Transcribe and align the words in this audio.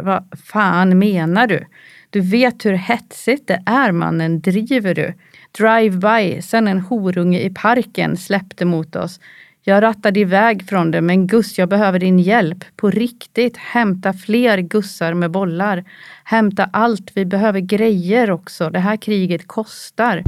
Vad 0.00 0.24
fan 0.44 0.98
menar 0.98 1.46
du? 1.46 1.64
Du 2.10 2.20
vet 2.20 2.66
hur 2.66 2.72
hetsigt 2.72 3.48
det 3.48 3.62
är 3.66 3.92
mannen, 3.92 4.40
driver 4.40 4.94
du? 4.94 5.14
Drive-by, 5.58 6.42
sen 6.42 6.68
en 6.68 6.80
horunge 6.80 7.38
i 7.40 7.50
parken 7.50 8.16
släppte 8.16 8.64
mot 8.64 8.96
oss. 8.96 9.20
Jag 9.64 9.82
rattade 9.82 10.20
iväg 10.20 10.68
från 10.68 10.90
det, 10.90 11.00
men 11.00 11.26
Gus, 11.26 11.58
jag 11.58 11.68
behöver 11.68 11.98
din 11.98 12.18
hjälp. 12.18 12.64
På 12.76 12.90
riktigt, 12.90 13.56
hämta 13.56 14.12
fler 14.12 14.58
gussar 14.58 15.14
med 15.14 15.30
bollar. 15.30 15.84
Hämta 16.24 16.70
allt, 16.72 17.10
vi 17.14 17.24
behöver 17.24 17.60
grejer 17.60 18.30
också. 18.30 18.70
Det 18.70 18.78
här 18.78 18.96
kriget 18.96 19.46
kostar. 19.48 20.22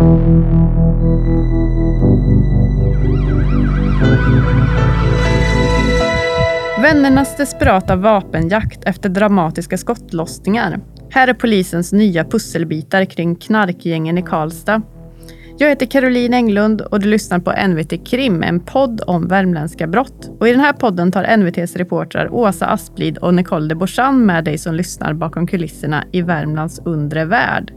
Vännernas 6.84 7.36
desperata 7.36 7.96
vapenjakt 7.96 8.84
efter 8.84 9.08
dramatiska 9.08 9.78
skottlossningar. 9.78 10.80
Här 11.10 11.28
är 11.28 11.34
polisens 11.34 11.92
nya 11.92 12.24
pusselbitar 12.24 13.04
kring 13.04 13.36
knarkgängen 13.36 14.18
i 14.18 14.22
Karlstad. 14.22 14.82
Jag 15.58 15.68
heter 15.68 15.86
Caroline 15.86 16.34
Englund 16.34 16.80
och 16.80 17.00
du 17.00 17.08
lyssnar 17.08 17.38
på 17.38 17.68
NVT 17.68 18.08
Krim, 18.08 18.42
en 18.42 18.60
podd 18.60 19.00
om 19.06 19.28
värmländska 19.28 19.86
brott. 19.86 20.30
Och 20.40 20.48
I 20.48 20.50
den 20.50 20.60
här 20.60 20.72
podden 20.72 21.12
tar 21.12 21.36
NVTs 21.36 21.76
reportrar 21.76 22.34
Åsa 22.34 22.66
Asplid 22.66 23.18
och 23.18 23.34
Nicole 23.34 23.68
de 23.68 23.74
Borsan 23.74 24.26
med 24.26 24.44
dig 24.44 24.58
som 24.58 24.74
lyssnar 24.74 25.12
bakom 25.12 25.46
kulisserna 25.46 26.04
i 26.12 26.22
Värmlands 26.22 26.80
undre 26.84 27.24
värld. 27.24 27.72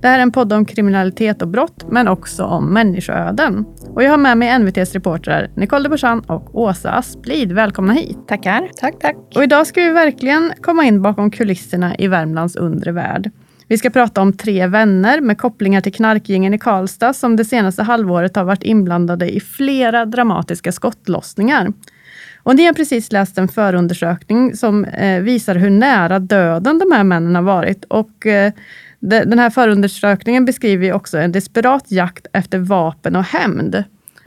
Det 0.00 0.08
här 0.08 0.18
är 0.18 0.22
en 0.22 0.32
podd 0.32 0.52
om 0.52 0.64
kriminalitet 0.64 1.42
och 1.42 1.48
brott, 1.48 1.86
men 1.90 2.08
också 2.08 2.44
om 2.44 2.72
människoöden. 2.72 3.64
Och 3.94 4.02
jag 4.02 4.10
har 4.10 4.18
med 4.18 4.38
mig 4.38 4.58
NVTs 4.58 4.92
reportrar 4.92 5.50
Nicole 5.54 5.82
de 5.82 5.88
Borsan 5.88 6.20
och 6.20 6.58
Åsa 6.58 6.90
Asplid. 6.90 7.52
Välkomna 7.52 7.92
hit! 7.92 8.18
Tackar! 8.28 8.70
Tack, 8.76 8.94
tack! 9.00 9.16
Och 9.34 9.42
idag 9.42 9.66
ska 9.66 9.80
vi 9.80 9.90
verkligen 9.90 10.52
komma 10.60 10.84
in 10.84 11.02
bakom 11.02 11.30
kulisserna 11.30 11.96
i 11.96 12.08
Värmlands 12.08 12.56
undre 12.56 12.92
värld. 12.92 13.30
Vi 13.68 13.78
ska 13.78 13.90
prata 13.90 14.20
om 14.22 14.32
tre 14.32 14.66
vänner 14.66 15.20
med 15.20 15.38
kopplingar 15.38 15.80
till 15.80 15.94
knarkgängen 15.94 16.54
i 16.54 16.58
Karlstad 16.58 17.12
som 17.12 17.36
det 17.36 17.44
senaste 17.44 17.82
halvåret 17.82 18.36
har 18.36 18.44
varit 18.44 18.62
inblandade 18.62 19.36
i 19.36 19.40
flera 19.40 20.04
dramatiska 20.04 20.72
skottlossningar. 20.72 21.72
Och 22.42 22.56
ni 22.56 22.66
har 22.66 22.72
precis 22.72 23.12
läst 23.12 23.38
en 23.38 23.48
förundersökning 23.48 24.56
som 24.56 24.84
eh, 24.84 25.20
visar 25.20 25.54
hur 25.54 25.70
nära 25.70 26.18
döden 26.18 26.78
de 26.78 26.92
här 26.92 27.04
männen 27.04 27.34
har 27.34 27.42
varit. 27.42 27.84
Och, 27.84 28.26
eh, 28.26 28.52
den 29.08 29.38
här 29.38 29.50
förundersökningen 29.50 30.44
beskriver 30.44 30.92
också 30.92 31.18
en 31.18 31.32
desperat 31.32 31.84
jakt 31.88 32.26
efter 32.32 32.58
vapen 32.58 33.16
och 33.16 33.24
hämnd. 33.24 33.84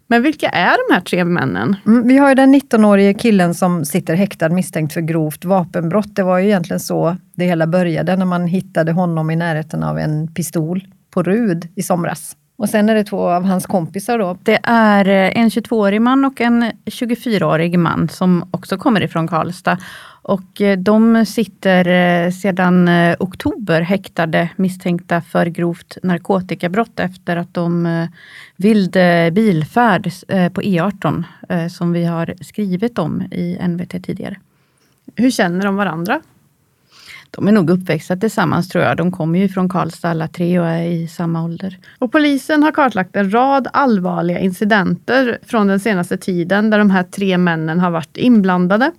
Men 0.08 0.24
vilka 0.24 0.50
är 0.50 0.90
de 0.90 0.94
här 0.94 1.02
tre 1.02 1.26
männen? 1.26 1.76
Mm, 1.86 2.08
vi 2.08 2.18
har 2.18 2.30
ju 2.30 2.36
den 2.36 2.56
19-årige 2.56 3.14
killen 3.14 3.54
som 3.54 3.86
sitter 3.86 4.16
häktad 4.16 4.50
misstänkt 4.50 4.94
för 4.94 5.02
grovt 5.02 5.46
vapenbrott. 5.46 6.16
Det 6.16 6.24
var 6.24 6.40
ju 6.40 6.46
egentligen 6.46 6.80
så 6.80 7.18
det 7.36 7.46
hela 7.46 7.68
började 7.68 8.16
när 8.16 8.26
man 8.26 8.48
hittade 8.48 8.92
honom 8.92 9.32
i 9.32 9.36
närheten 9.36 9.84
av 9.84 9.98
en 9.98 10.34
pistol 10.34 10.88
på 11.12 11.24
Rud 11.24 11.68
i 11.76 11.84
somras. 11.84 12.36
Och 12.58 12.70
sen 12.70 12.90
är 12.90 12.96
det 12.96 13.04
två 13.04 13.30
av 13.30 13.44
hans 13.44 13.66
kompisar 13.66 14.20
då. 14.20 14.38
Det 14.44 14.60
är 14.64 15.08
eh, 15.08 15.42
en 15.42 15.50
22-årig 15.50 16.02
man 16.02 16.26
och 16.26 16.42
en 16.42 16.72
24-årig 16.86 17.80
man 17.80 18.10
som 18.10 18.50
också 18.52 18.78
kommer 18.78 19.02
ifrån 19.02 19.28
Karlstad. 19.28 19.78
Och 20.22 20.62
eh, 20.62 20.78
de 20.78 21.26
sitter 21.26 21.88
eh, 21.88 22.32
sedan 22.32 22.90
oktober 23.20 23.82
häktade 23.82 24.50
misstänkta 24.56 25.22
för 25.22 25.46
grovt 25.46 25.98
narkotikabrott 26.04 27.00
efter 27.00 27.38
att 27.38 27.54
de 27.54 28.08
vilde 28.56 29.32
bilfärd 29.34 30.12
på 30.54 30.62
E18 30.62 31.24
som 31.70 31.92
vi 31.92 32.06
har 32.06 32.34
skrivit 32.42 33.00
om 33.00 33.22
i 33.22 33.58
NVT 33.68 34.04
tidigare. 34.04 34.36
Hur 35.16 35.32
känner 35.32 35.66
de 35.66 35.76
varandra? 35.76 36.22
de 37.32 37.48
är 37.48 37.52
nog 37.52 37.70
uppväxta 37.70 38.18
tillsammans 38.18 38.70
tror 38.70 38.84
jag. 38.84 38.98
De 38.98 39.12
kommer 39.12 39.40
ju 39.40 39.50
från 39.50 39.70
Karlstad 39.70 40.10
alla 40.10 40.28
tre 40.28 40.60
och 40.60 40.66
är 40.66 40.84
i 40.84 41.08
samma 41.08 41.44
ålder. 41.44 41.78
Och 42.00 42.12
polisen 42.12 42.64
har 42.64 42.72
kartlagt 42.72 43.16
en 43.16 43.34
rad 43.34 43.68
allvarliga 43.74 44.40
incidenter 44.40 45.40
från 45.44 45.68
den 45.68 45.80
senaste 45.80 46.18
tiden 46.18 46.70
där 46.70 46.80
de 46.80 46.90
här 46.90 47.04
tre 47.04 47.38
männen 47.38 47.80
har 47.80 47.92
varit 47.92 48.18
inblandade. 48.18 48.92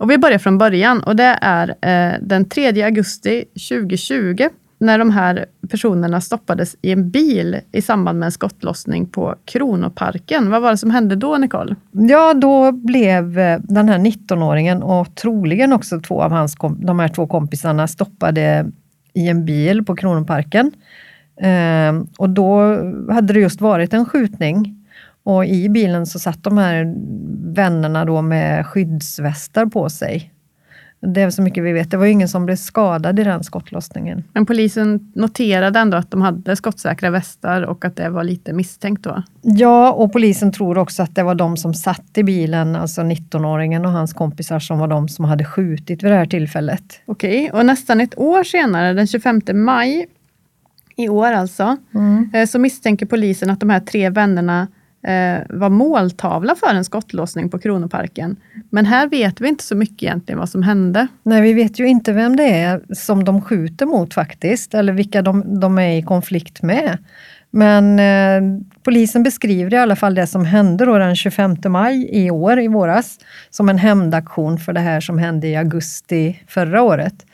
Och 0.00 0.10
vi 0.10 0.18
börjar 0.18 0.38
från 0.38 0.58
början 0.58 1.02
och 1.02 1.16
det 1.16 1.38
är 1.40 1.68
eh, 1.68 2.18
den 2.22 2.44
3 2.44 2.82
augusti 2.82 3.44
2020 3.68 4.48
när 4.78 4.98
de 4.98 5.10
här 5.10 5.46
personerna 5.70 6.20
stoppades 6.20 6.76
i 6.82 6.92
en 6.92 7.10
bil 7.10 7.60
i 7.72 7.82
samband 7.82 8.18
med 8.18 8.26
en 8.26 8.32
skottlossning 8.32 9.06
på 9.06 9.34
Kronoparken. 9.44 10.50
Vad 10.50 10.62
var 10.62 10.70
det 10.70 10.76
som 10.76 10.90
hände 10.90 11.16
då, 11.16 11.36
Nicole? 11.36 11.76
Ja, 11.92 12.34
då 12.34 12.72
blev 12.72 13.38
eh, 13.38 13.60
den 13.62 13.88
här 13.88 13.98
19-åringen 13.98 14.82
och 14.82 15.14
troligen 15.14 15.72
också 15.72 16.00
två 16.00 16.22
av 16.22 16.30
hans, 16.30 16.56
de 16.78 16.98
här 16.98 17.08
två 17.08 17.26
kompisarna 17.26 17.88
stoppade 17.88 18.70
i 19.14 19.28
en 19.28 19.44
bil 19.44 19.84
på 19.84 19.96
Kronoparken. 19.96 20.72
Eh, 21.40 22.02
och 22.18 22.30
då 22.30 22.76
hade 23.12 23.32
det 23.32 23.40
just 23.40 23.60
varit 23.60 23.94
en 23.94 24.06
skjutning. 24.06 24.79
Och 25.22 25.46
i 25.46 25.68
bilen 25.68 26.06
så 26.06 26.18
satt 26.18 26.42
de 26.42 26.58
här 26.58 26.94
vännerna 27.54 28.04
då 28.04 28.22
med 28.22 28.66
skyddsvästar 28.66 29.66
på 29.66 29.90
sig. 29.90 30.32
Det 31.02 31.22
är 31.22 31.30
så 31.30 31.42
mycket 31.42 31.64
vi 31.64 31.72
vet. 31.72 31.90
Det 31.90 31.96
var 31.96 32.06
ingen 32.06 32.28
som 32.28 32.46
blev 32.46 32.56
skadad 32.56 33.18
i 33.18 33.24
den 33.24 33.44
skottlossningen. 33.44 34.24
Men 34.32 34.46
polisen 34.46 35.12
noterade 35.14 35.78
ändå 35.78 35.96
att 35.96 36.10
de 36.10 36.22
hade 36.22 36.56
skottsäkra 36.56 37.10
västar 37.10 37.62
och 37.62 37.84
att 37.84 37.96
det 37.96 38.10
var 38.10 38.24
lite 38.24 38.52
misstänkt 38.52 39.04
då? 39.04 39.22
Ja, 39.42 39.92
och 39.92 40.12
polisen 40.12 40.52
tror 40.52 40.78
också 40.78 41.02
att 41.02 41.14
det 41.14 41.22
var 41.22 41.34
de 41.34 41.56
som 41.56 41.74
satt 41.74 42.18
i 42.18 42.22
bilen, 42.22 42.76
alltså 42.76 43.00
19-åringen 43.00 43.84
och 43.84 43.92
hans 43.92 44.12
kompisar, 44.12 44.58
som 44.58 44.78
var 44.78 44.88
de 44.88 45.08
som 45.08 45.24
hade 45.24 45.44
skjutit 45.44 46.02
vid 46.02 46.10
det 46.10 46.16
här 46.16 46.26
tillfället. 46.26 47.00
Okej, 47.06 47.50
och 47.50 47.66
nästan 47.66 48.00
ett 48.00 48.18
år 48.18 48.44
senare, 48.44 48.92
den 48.92 49.06
25 49.06 49.40
maj 49.54 50.06
i 50.96 51.08
år 51.08 51.32
alltså, 51.32 51.76
mm. 51.94 52.30
Eh, 52.34 52.46
så 52.46 52.58
misstänker 52.58 53.06
polisen 53.06 53.50
att 53.50 53.60
de 53.60 53.70
här 53.70 53.80
tre 53.80 54.10
vännerna 54.10 54.68
eh, 55.02 55.42
var 55.48 55.68
måltavla 55.68 56.54
för 56.54 56.74
en 56.74 56.84
skottlossning 56.84 57.50
på 57.50 57.58
Kronoparken. 57.58 58.36
Men 58.70 58.86
här 58.86 59.08
vet 59.08 59.40
vi 59.40 59.48
inte 59.48 59.64
så 59.64 59.74
mycket 59.74 60.02
egentligen 60.02 60.38
vad 60.38 60.48
som 60.48 60.62
hände. 60.62 61.06
Nej, 61.22 61.42
vi 61.42 61.52
vet 61.52 61.78
ju 61.80 61.86
inte 61.86 62.12
vem 62.12 62.36
det 62.36 62.50
är 62.50 62.82
som 62.94 63.24
de 63.24 63.42
skjuter 63.42 63.86
mot 63.86 64.14
faktiskt, 64.14 64.74
eller 64.74 64.92
vilka 64.92 65.22
de, 65.22 65.60
de 65.60 65.78
är 65.78 65.98
i 65.98 66.02
konflikt 66.02 66.62
med. 66.62 66.98
Men 67.50 67.98
eh, 67.98 68.62
polisen 68.82 69.22
beskriver 69.22 69.74
i 69.74 69.76
alla 69.76 69.96
fall 69.96 70.14
det 70.14 70.26
som 70.26 70.44
hände 70.44 70.84
då 70.84 70.98
den 70.98 71.16
25 71.16 71.56
maj 71.68 72.08
i 72.12 72.30
år, 72.30 72.60
i 72.60 72.68
våras, 72.68 73.18
som 73.50 73.68
en 73.68 73.78
hämndaktion 73.78 74.58
för 74.58 74.72
det 74.72 74.80
här 74.80 75.00
som 75.00 75.18
hände 75.18 75.48
i 75.48 75.56
augusti 75.56 76.42
förra 76.48 76.82
året. 76.82 77.26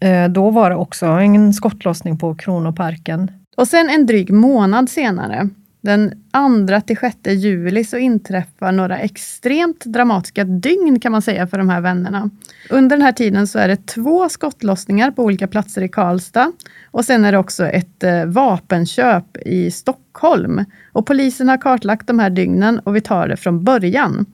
Eh, 0.00 0.28
då 0.28 0.50
var 0.50 0.70
det 0.70 0.76
också 0.76 1.06
en 1.06 1.52
skottlossning 1.52 2.18
på 2.18 2.34
Kronoparken. 2.34 3.30
Och 3.56 3.68
sen 3.68 3.90
en 3.90 4.06
dryg 4.06 4.32
månad 4.32 4.88
senare 4.88 5.48
den 5.80 6.19
2 6.32 6.80
till 6.80 6.96
6 6.96 7.16
juli 7.26 7.84
så 7.84 7.96
inträffar 7.96 8.72
några 8.72 8.98
extremt 8.98 9.84
dramatiska 9.84 10.44
dygn 10.44 11.00
kan 11.00 11.12
man 11.12 11.22
säga 11.22 11.46
för 11.46 11.58
de 11.58 11.68
här 11.68 11.80
vännerna. 11.80 12.30
Under 12.70 12.96
den 12.96 13.02
här 13.02 13.12
tiden 13.12 13.46
så 13.46 13.58
är 13.58 13.68
det 13.68 13.86
två 13.86 14.28
skottlossningar 14.28 15.10
på 15.10 15.24
olika 15.24 15.48
platser 15.48 15.82
i 15.82 15.88
Karlstad 15.88 16.52
och 16.90 17.04
sen 17.04 17.24
är 17.24 17.32
det 17.32 17.38
också 17.38 17.66
ett 17.66 18.04
eh, 18.04 18.24
vapenköp 18.24 19.36
i 19.36 19.70
Stockholm. 19.70 20.64
Och 20.92 21.06
polisen 21.06 21.48
har 21.48 21.58
kartlagt 21.58 22.06
de 22.06 22.18
här 22.18 22.30
dygnen 22.30 22.78
och 22.78 22.96
vi 22.96 23.00
tar 23.00 23.28
det 23.28 23.36
från 23.36 23.64
början. 23.64 24.26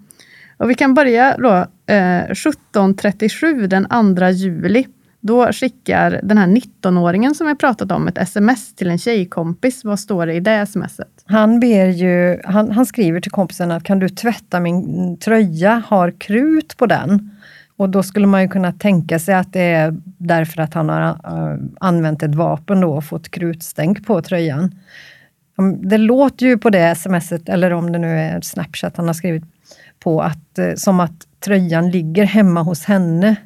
Och 0.57 0.71
vi 0.71 0.75
kan 0.75 0.95
börja 0.95 1.37
då 1.39 1.57
eh, 1.93 2.25
17.37 2.29 3.67
den 3.67 4.17
2 4.17 4.29
juli 4.29 4.87
då 5.27 5.53
skickar 5.53 6.21
den 6.23 6.39
här 6.39 6.47
19-åringen 6.47 7.35
som 7.35 7.49
jag 7.49 7.59
pratat 7.59 7.93
om 7.93 8.09
ett 8.09 8.19
sms 8.19 8.75
till 8.75 8.91
en 8.91 8.99
tjejkompis. 8.99 9.85
Vad 9.85 10.01
står 10.01 10.27
det 10.27 10.35
i 10.35 10.41
det 10.41 10.67
smset? 10.67 11.09
Han, 11.25 11.61
ber 11.61 11.87
ju, 11.87 12.41
han, 12.45 12.71
han 12.71 12.87
skriver 12.87 13.21
till 13.21 13.31
kompisen 13.31 13.71
att 13.71 13.85
kan 13.85 13.99
du 13.99 14.09
tvätta 14.09 14.61
min 14.61 15.19
tröja, 15.19 15.83
har 15.87 16.11
krut 16.11 16.77
på 16.77 16.87
den. 16.87 17.31
Och 17.77 17.89
då 17.89 18.03
skulle 18.03 18.27
man 18.27 18.43
ju 18.43 18.49
kunna 18.49 18.73
tänka 18.73 19.19
sig 19.19 19.35
att 19.35 19.53
det 19.53 19.61
är 19.61 19.97
därför 20.19 20.63
att 20.63 20.75
han 20.75 20.89
har 20.89 21.03
eh, 21.03 21.59
använt 21.81 22.23
ett 22.23 22.35
vapen 22.35 22.81
då 22.81 22.93
och 22.93 23.05
fått 23.05 23.29
krutstänk 23.29 24.07
på 24.07 24.23
tröjan. 24.23 24.75
Det 25.83 25.99
låter 25.99 26.47
ju 26.47 26.59
på 26.59 26.71
det 26.71 26.95
smset, 26.95 27.49
eller 27.49 27.73
om 27.73 27.93
det 27.93 27.99
nu 27.99 28.19
är 28.19 28.41
Snapchat 28.41 28.97
han 28.97 29.07
har 29.07 29.15
skrivit 29.15 29.45
på, 30.01 30.23
att, 30.23 30.59
eh, 30.59 30.75
som 30.75 31.01
att 31.01 31.27
tröjan 31.45 31.91
ligger 31.91 32.25
hemma 32.25 32.63
hos 32.63 32.85
henne 32.85 33.37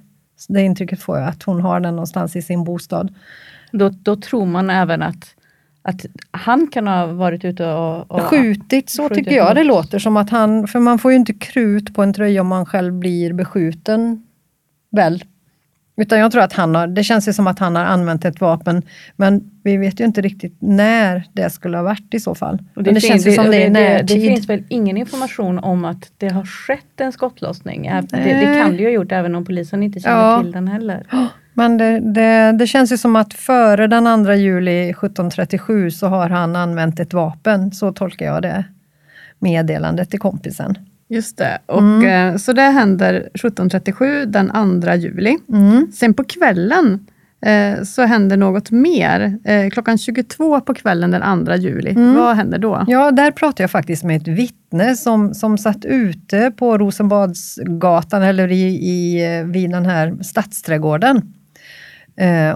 det 0.48 0.62
intrycket 0.62 1.02
får 1.02 1.18
jag, 1.18 1.28
att 1.28 1.42
hon 1.42 1.60
har 1.60 1.80
den 1.80 1.96
någonstans 1.96 2.36
i 2.36 2.42
sin 2.42 2.64
bostad. 2.64 3.14
Då, 3.72 3.88
då 3.88 4.16
tror 4.16 4.46
man 4.46 4.70
även 4.70 5.02
att, 5.02 5.34
att 5.82 6.06
han 6.30 6.66
kan 6.66 6.86
ha 6.86 7.06
varit 7.06 7.44
ute 7.44 7.66
och, 7.66 8.10
och 8.10 8.20
skjutit, 8.20 8.90
så 8.90 9.02
skjutit 9.02 9.24
tycker 9.24 9.36
jag 9.36 9.56
det 9.56 9.64
låter 9.64 9.98
som 9.98 10.16
att 10.16 10.30
han, 10.30 10.66
för 10.66 10.78
man 10.78 10.98
får 10.98 11.10
ju 11.10 11.16
inte 11.16 11.32
krut 11.32 11.94
på 11.94 12.02
en 12.02 12.12
tröja 12.12 12.40
om 12.40 12.46
man 12.46 12.66
själv 12.66 12.94
blir 12.94 13.32
beskjuten. 13.32 14.26
Väl? 14.92 15.24
Utan 16.00 16.18
jag 16.18 16.32
tror 16.32 16.42
att 16.42 16.52
han 16.52 16.74
har, 16.74 16.86
det 16.86 17.04
känns 17.04 17.28
ju 17.28 17.32
som 17.32 17.46
att 17.46 17.58
han 17.58 17.76
har 17.76 17.84
använt 17.84 18.24
ett 18.24 18.40
vapen, 18.40 18.82
men 19.16 19.50
vi 19.62 19.76
vet 19.76 20.00
ju 20.00 20.04
inte 20.04 20.20
riktigt 20.20 20.56
när 20.58 21.24
det 21.32 21.50
skulle 21.50 21.76
ha 21.76 21.84
varit 21.84 22.14
i 22.14 22.20
så 22.20 22.34
fall. 22.34 22.58
Och 22.74 22.82
det, 22.82 22.90
det 22.90 23.00
finns, 23.00 23.24
känns 23.24 23.36
som 23.36 23.50
det, 23.50 23.64
är 23.64 23.70
det, 23.70 24.02
det 24.02 24.20
finns 24.20 24.48
väl 24.48 24.64
ingen 24.68 24.96
information 24.96 25.58
om 25.58 25.84
att 25.84 26.12
det 26.18 26.28
har 26.28 26.44
skett 26.44 27.00
en 27.00 27.12
skottlossning? 27.12 27.82
Det, 27.82 28.18
det, 28.18 28.58
kan 28.62 28.70
det 28.70 28.76
ju 28.76 28.84
ha 28.84 28.92
gjort 28.92 29.12
även 29.12 29.34
om 29.34 29.44
polisen 29.44 29.82
inte 29.82 30.00
känner 30.00 30.32
ja. 30.32 30.42
till 30.42 30.52
den 30.52 30.68
heller. 30.68 31.06
Men 31.54 31.78
det, 31.78 32.00
det, 32.00 32.52
det, 32.58 32.66
känns 32.66 32.92
ju 32.92 32.96
som 32.96 33.16
att 33.16 33.34
före 33.34 33.86
den 33.86 34.24
2 34.24 34.32
juli 34.32 34.90
1737 34.90 35.90
så 35.90 36.06
har 36.06 36.28
han 36.28 36.56
använt 36.56 37.00
ett 37.00 37.12
vapen, 37.12 37.72
så 37.72 37.92
tolkar 37.92 38.26
jag 38.26 38.42
det 38.42 38.64
meddelandet 39.38 40.10
till 40.10 40.20
kompisen. 40.20 40.78
Just 41.10 41.38
det, 41.38 41.58
och, 41.66 41.78
mm. 41.78 42.32
Eh, 42.32 42.36
så 42.36 42.52
det 42.52 42.62
händer 42.62 43.14
1737 43.14 44.24
den 44.24 44.80
2 44.82 44.94
juli. 44.94 45.38
Mm. 45.48 45.92
Sen 45.92 46.14
på 46.14 46.24
kvällen 46.24 47.06
eh, 47.46 47.82
så 47.82 48.02
händer 48.02 48.36
något 48.36 48.70
mer. 48.70 49.38
Eh, 49.44 49.70
klockan 49.70 49.98
22 49.98 50.60
på 50.60 50.74
kvällen 50.74 51.10
den 51.10 51.46
2 51.46 51.54
juli. 51.54 51.90
Mm. 51.90 52.14
Vad 52.14 52.36
händer 52.36 52.58
då? 52.58 52.84
Ja, 52.86 53.10
där 53.10 53.30
pratade 53.30 53.62
jag 53.62 53.70
faktiskt 53.70 54.04
med 54.04 54.16
ett 54.16 54.28
vittne 54.28 54.96
som, 54.96 55.34
som 55.34 55.58
satt 55.58 55.84
ute 55.84 56.50
på 56.50 56.78
Rosenbadsgatan 56.78 58.22
eller 58.22 58.48
i, 58.48 58.64
i, 58.66 59.42
vid 59.46 59.70
den 59.70 59.86
här 59.86 60.16
stadsträdgården 60.22 61.34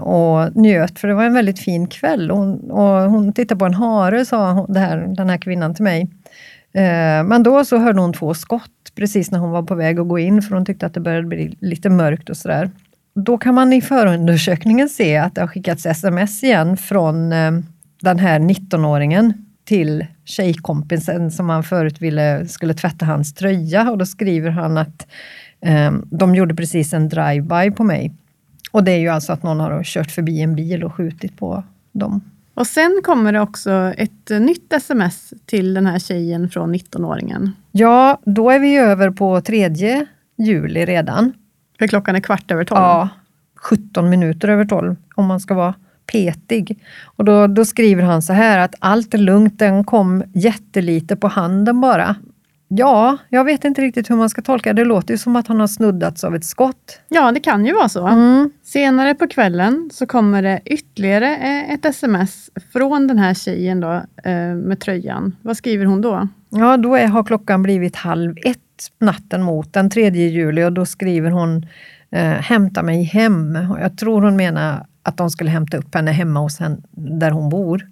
och 0.01 0.55
njöt, 0.55 0.99
för 0.99 1.07
det 1.07 1.13
var 1.13 1.23
en 1.23 1.33
väldigt 1.33 1.59
fin 1.59 1.87
kväll. 1.87 2.29
Hon, 2.29 2.71
och 2.71 3.11
hon 3.11 3.33
tittade 3.33 3.59
på 3.59 3.65
en 3.65 3.73
hare, 3.73 4.25
sa 4.25 4.51
hon, 4.51 4.75
här, 4.75 4.97
den 4.97 5.29
här 5.29 5.37
kvinnan 5.37 5.75
till 5.75 5.83
mig. 5.83 6.09
Eh, 6.75 7.23
men 7.23 7.43
då 7.43 7.65
så 7.65 7.77
hörde 7.77 8.01
hon 8.01 8.13
två 8.13 8.33
skott 8.33 8.71
precis 8.95 9.31
när 9.31 9.39
hon 9.39 9.51
var 9.51 9.63
på 9.63 9.75
väg 9.75 9.99
att 9.99 10.07
gå 10.07 10.19
in, 10.19 10.41
för 10.41 10.55
hon 10.55 10.65
tyckte 10.65 10.85
att 10.85 10.93
det 10.93 10.99
började 10.99 11.27
bli 11.27 11.57
lite 11.59 11.89
mörkt 11.89 12.29
och 12.29 12.37
sådär. 12.37 12.69
Då 13.15 13.37
kan 13.37 13.55
man 13.55 13.73
i 13.73 13.81
förundersökningen 13.81 14.89
se 14.89 15.17
att 15.17 15.35
det 15.35 15.41
har 15.41 15.47
skickats 15.47 15.85
sms 15.85 16.43
igen 16.43 16.77
från 16.77 17.31
eh, 17.31 17.51
den 18.01 18.19
här 18.19 18.39
19-åringen 18.39 19.33
till 19.65 20.05
tjejkompisen 20.25 21.31
som 21.31 21.49
han 21.49 21.63
förut 21.63 22.01
ville 22.01 22.47
skulle 22.47 22.73
tvätta 22.73 23.05
hans 23.05 23.33
tröja 23.33 23.91
och 23.91 23.97
då 23.97 24.05
skriver 24.05 24.49
han 24.49 24.77
att 24.77 25.07
eh, 25.61 25.91
de 26.11 26.35
gjorde 26.35 26.55
precis 26.55 26.93
en 26.93 27.09
drive-by 27.09 27.71
på 27.71 27.83
mig. 27.83 28.13
Och 28.71 28.83
det 28.83 28.91
är 28.91 28.99
ju 28.99 29.09
alltså 29.09 29.33
att 29.33 29.43
någon 29.43 29.59
har 29.59 29.83
kört 29.83 30.11
förbi 30.11 30.41
en 30.41 30.55
bil 30.55 30.83
och 30.83 30.93
skjutit 30.93 31.37
på 31.37 31.63
dem. 31.91 32.21
Och 32.55 32.67
sen 32.67 33.01
kommer 33.03 33.33
det 33.33 33.41
också 33.41 33.71
ett 33.97 34.29
nytt 34.29 34.73
sms 34.73 35.33
till 35.45 35.73
den 35.73 35.85
här 35.85 35.99
tjejen 35.99 36.49
från 36.49 36.75
19-åringen. 36.75 37.51
Ja, 37.71 38.19
då 38.25 38.49
är 38.49 38.59
vi 38.59 38.77
över 38.77 39.09
på 39.09 39.41
3 39.41 40.05
juli 40.37 40.85
redan. 40.85 41.33
För 41.79 41.87
klockan 41.87 42.15
är 42.15 42.19
kvart 42.19 42.51
över 42.51 42.63
tolv? 42.63 42.79
Ja, 42.79 43.09
17 43.55 44.09
minuter 44.09 44.47
över 44.47 44.65
tolv 44.65 44.95
om 45.15 45.25
man 45.25 45.39
ska 45.39 45.53
vara 45.53 45.73
petig. 46.11 46.79
Och 47.03 47.25
då, 47.25 47.47
då 47.47 47.65
skriver 47.65 48.03
han 48.03 48.21
så 48.21 48.33
här 48.33 48.59
att 48.59 48.75
allt 48.79 49.13
är 49.13 49.17
lugnt, 49.17 49.59
den 49.59 49.83
kom 49.83 50.23
jättelite 50.33 51.15
på 51.15 51.27
handen 51.27 51.81
bara. 51.81 52.15
Ja, 52.67 53.17
jag 53.29 53.43
vet 53.43 53.65
inte 53.65 53.81
riktigt 53.81 54.09
hur 54.09 54.15
man 54.15 54.29
ska 54.29 54.41
tolka 54.41 54.73
det. 54.73 54.81
Det 54.81 54.85
låter 54.85 55.13
ju 55.13 55.17
som 55.17 55.35
att 55.35 55.47
han 55.47 55.59
har 55.59 55.67
snuddats 55.67 56.23
av 56.23 56.35
ett 56.35 56.45
skott. 56.45 56.99
Ja, 57.09 57.31
det 57.31 57.39
kan 57.39 57.65
ju 57.65 57.73
vara 57.73 57.89
så. 57.89 58.07
Mm. 58.07 58.51
Senare 58.63 59.15
på 59.15 59.27
kvällen 59.27 59.89
så 59.93 60.05
kommer 60.05 60.41
det 60.41 60.61
ytterligare 60.65 61.35
eh, 61.35 61.73
ett 61.73 61.85
sms 61.85 62.49
från 62.73 63.07
den 63.07 63.19
här 63.19 63.33
tjejen 63.33 63.79
då, 63.79 63.91
eh, 64.23 64.55
med 64.55 64.79
tröjan. 64.79 65.35
Vad 65.41 65.57
skriver 65.57 65.85
hon 65.85 66.01
då? 66.01 66.27
Ja, 66.49 66.77
då 66.77 66.95
är, 66.95 67.07
har 67.07 67.23
klockan 67.23 67.63
blivit 67.63 67.95
halv 67.95 68.35
ett 68.45 68.59
natten 68.99 69.43
mot 69.43 69.73
den 69.73 69.89
3 69.89 70.09
juli 70.09 70.63
och 70.63 70.73
då 70.73 70.85
skriver 70.85 71.29
hon 71.29 71.65
eh, 72.11 72.29
Hämta 72.29 72.83
mig 72.83 73.03
hem. 73.03 73.55
Och 73.71 73.79
jag 73.79 73.97
tror 73.97 74.21
hon 74.21 74.35
menar 74.35 74.85
att 75.03 75.17
de 75.17 75.29
skulle 75.29 75.49
hämta 75.49 75.77
upp 75.77 75.95
henne 75.95 76.11
hemma 76.11 76.39
hos 76.39 76.59
henne, 76.59 76.77
där 76.91 77.31
hon 77.31 77.49
bor. 77.49 77.87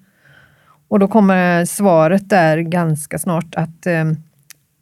Och 0.88 1.00
då 1.00 1.08
kommer 1.08 1.66
svaret 1.66 2.30
där 2.30 2.58
ganska 2.58 3.20
snart 3.20 3.56
att 3.56 3.88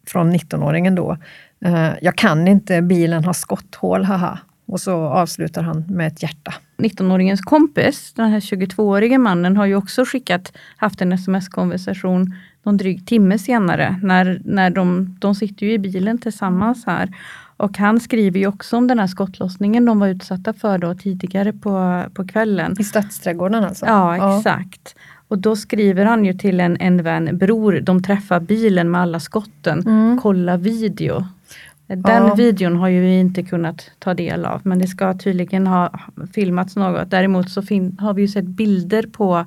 från 0.06 0.34
19-åringen 0.34 0.94
då. 0.94 1.16
Eh, 1.64 1.90
jag 2.02 2.16
kan 2.16 2.48
inte, 2.48 2.82
bilen 2.82 3.24
har 3.24 3.32
skotthål, 3.32 4.04
haha. 4.04 4.38
Och 4.66 4.80
så 4.80 4.94
avslutar 4.94 5.62
han 5.62 5.84
med 5.88 6.06
ett 6.06 6.22
hjärta. 6.22 6.54
19-åringens 6.78 7.40
kompis, 7.40 8.12
den 8.12 8.30
här 8.30 8.40
22-årige 8.40 9.18
mannen, 9.18 9.56
har 9.56 9.66
ju 9.66 9.76
också 9.76 10.04
skickat, 10.04 10.52
haft 10.76 11.00
en 11.00 11.12
sms-konversation 11.12 12.34
någon 12.62 12.76
dryg 12.76 13.06
timme 13.06 13.38
senare, 13.38 14.00
när, 14.02 14.40
när 14.44 14.70
de, 14.70 15.16
de 15.20 15.34
sitter 15.34 15.66
ju 15.66 15.72
i 15.72 15.78
bilen 15.78 16.18
tillsammans 16.18 16.86
här. 16.86 17.08
Och 17.56 17.78
han 17.78 18.00
skriver 18.00 18.40
ju 18.40 18.46
också 18.46 18.76
om 18.76 18.86
den 18.86 18.98
här 18.98 19.06
skottlossningen 19.06 19.84
de 19.84 19.98
var 19.98 20.08
utsatta 20.08 20.52
för 20.52 20.78
då 20.78 20.94
tidigare 20.94 21.52
på, 21.52 22.04
på 22.14 22.26
kvällen. 22.26 22.76
I 22.78 22.84
stadsträdgården 22.84 23.64
alltså? 23.64 23.86
Ja, 23.86 24.38
exakt. 24.38 24.94
Ja. 24.96 25.02
Och 25.32 25.38
då 25.38 25.56
skriver 25.56 26.04
han 26.04 26.24
ju 26.24 26.34
till 26.34 26.60
en, 26.60 26.76
en 26.80 27.02
vän, 27.02 27.38
bror, 27.38 27.80
de 27.80 28.02
träffar 28.02 28.40
bilen 28.40 28.90
med 28.90 29.00
alla 29.00 29.20
skotten, 29.20 29.82
mm. 29.86 30.18
kolla 30.22 30.56
video. 30.56 31.24
Den 31.86 32.26
ja. 32.26 32.34
videon 32.34 32.76
har 32.76 32.88
ju 32.88 33.00
vi 33.00 33.20
inte 33.20 33.42
kunnat 33.42 33.90
ta 33.98 34.14
del 34.14 34.44
av, 34.44 34.60
men 34.64 34.78
det 34.78 34.86
ska 34.86 35.14
tydligen 35.14 35.66
ha 35.66 36.00
filmats 36.34 36.76
något. 36.76 37.10
Däremot 37.10 37.50
så 37.50 37.60
har 37.98 38.14
vi 38.14 38.22
ju 38.22 38.28
sett 38.28 38.44
bilder 38.44 39.02
på 39.02 39.46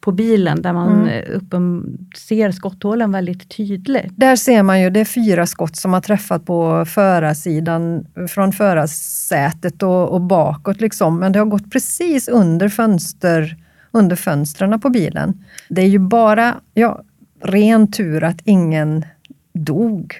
på 0.00 0.12
bilen 0.12 0.62
där 0.62 0.72
man 0.72 0.92
mm. 0.92 1.08
Eh, 1.08 1.36
uppen, 1.36 1.98
ser 2.16 2.50
skotthålen 2.50 3.12
väldigt 3.12 3.56
tydligt. 3.56 4.12
Där 4.16 4.36
ser 4.36 4.62
man 4.62 4.82
ju, 4.82 4.90
det 4.90 5.00
är 5.00 5.04
fyra 5.04 5.46
skott 5.46 5.76
som 5.76 5.92
har 5.92 6.00
träffat 6.00 6.46
på 6.46 6.84
förarsidan 6.84 8.06
från 8.28 8.52
förarsätet 8.52 9.82
och, 9.82 10.08
och 10.08 10.20
bakåt 10.20 10.80
liksom. 10.80 11.18
Men 11.18 11.32
det 11.32 11.38
har 11.38 11.46
gått 11.46 11.70
precis 11.70 12.28
under 12.28 12.68
fönster 12.68 13.63
under 13.94 14.16
fönstren 14.16 14.80
på 14.80 14.90
bilen. 14.90 15.44
Det 15.68 15.82
är 15.82 15.86
ju 15.86 15.98
bara 15.98 16.54
ja, 16.74 17.02
ren 17.42 17.92
tur 17.92 18.24
att 18.24 18.40
ingen 18.44 19.04
dog. 19.52 20.14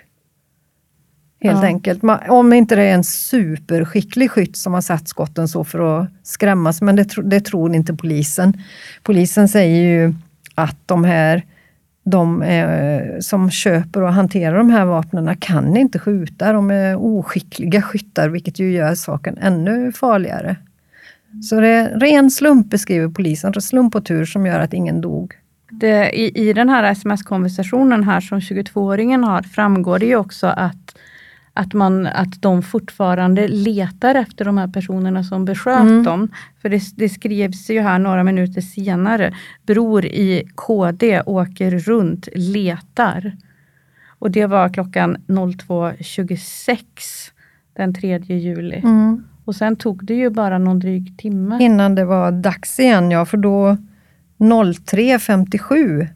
Helt 1.41 1.63
ja. 1.63 1.67
enkelt. 1.67 2.03
Om 2.29 2.53
inte 2.53 2.77
det 2.77 2.83
är 2.83 2.95
en 2.95 3.05
superskicklig 3.05 4.31
skytt 4.31 4.57
som 4.57 4.75
har 4.75 4.81
satt 4.81 5.09
skotten 5.09 5.49
så 5.49 5.65
för 5.65 6.01
att 6.01 6.11
skrämmas, 6.23 6.83
men 6.83 6.97
det, 6.97 7.09
det 7.25 7.41
tror 7.41 7.75
inte 7.75 7.95
polisen. 7.95 8.63
Polisen 9.03 9.49
säger 9.49 9.83
ju 9.83 10.15
att 10.55 10.77
de 10.87 11.05
här 11.05 11.45
de 12.05 12.43
är, 12.43 13.21
som 13.21 13.51
köper 13.51 14.03
och 14.03 14.13
hanterar 14.13 14.59
de 14.59 14.71
här 14.71 14.85
vapnen 14.85 15.37
kan 15.37 15.77
inte 15.77 15.99
skjuta. 15.99 16.53
De 16.53 16.71
är 16.71 16.97
oskickliga 16.97 17.83
skyttar, 17.83 18.29
vilket 18.29 18.59
ju 18.59 18.73
gör 18.73 18.95
saken 18.95 19.39
ännu 19.39 19.93
farligare. 19.93 20.57
Så 21.43 21.61
det 21.61 21.69
är 21.69 22.01
ren 22.01 22.31
slump, 22.31 22.71
beskriver 22.71 23.09
polisen. 23.09 23.61
Slump 23.61 23.95
och 23.95 24.05
tur 24.05 24.25
som 24.25 24.47
gör 24.47 24.61
att 24.61 24.73
ingen 24.73 25.01
dog. 25.01 25.35
Det, 25.71 26.11
i, 26.11 26.49
I 26.49 26.53
den 26.53 26.69
här 26.69 26.85
sms-konversationen 26.93 28.05
här 28.05 28.21
som 28.21 28.41
22-åringen 28.41 29.25
har 29.25 29.43
framgår 29.43 29.99
det 29.99 30.07
ju 30.07 30.17
också 30.17 30.47
att, 30.47 30.97
att, 31.53 31.75
man, 31.75 32.07
att 32.07 32.43
de 32.43 32.63
fortfarande 32.63 33.49
letar 33.49 34.15
efter 34.15 34.45
de 34.45 34.59
här 34.59 34.69
personerna 34.69 35.25
som 35.25 35.45
besköt 35.45 35.81
mm. 35.81 36.05
dem. 36.05 36.29
För 36.63 36.69
det, 36.69 36.83
det 36.97 37.09
skrevs 37.09 37.71
ju 37.71 37.81
här 37.81 37.99
några 37.99 38.25
minuter 38.25 38.61
senare. 38.61 39.35
Bror 39.67 40.05
i 40.05 40.49
KD 40.55 41.23
åker 41.27 41.71
runt, 41.71 42.29
letar. 42.35 43.37
Och 44.19 44.31
det 44.31 44.47
var 44.47 44.69
klockan 44.69 45.17
02.26 45.27 46.79
den 47.77 47.95
3 47.95 48.19
juli. 48.19 48.77
Mm. 48.77 49.25
Och 49.45 49.57
sen 49.57 49.77
tog 49.77 50.05
det 50.05 50.15
ju 50.15 50.31
bara 50.31 50.59
någon 50.59 50.79
dryg 50.79 51.19
timme. 51.19 51.59
Innan 51.61 51.95
det 51.95 52.05
var 52.05 52.33
dags 52.33 52.81
igen, 52.81 53.11
ja, 53.11 53.25
för 53.25 53.37
då 53.37 53.77
03.57 54.39 56.09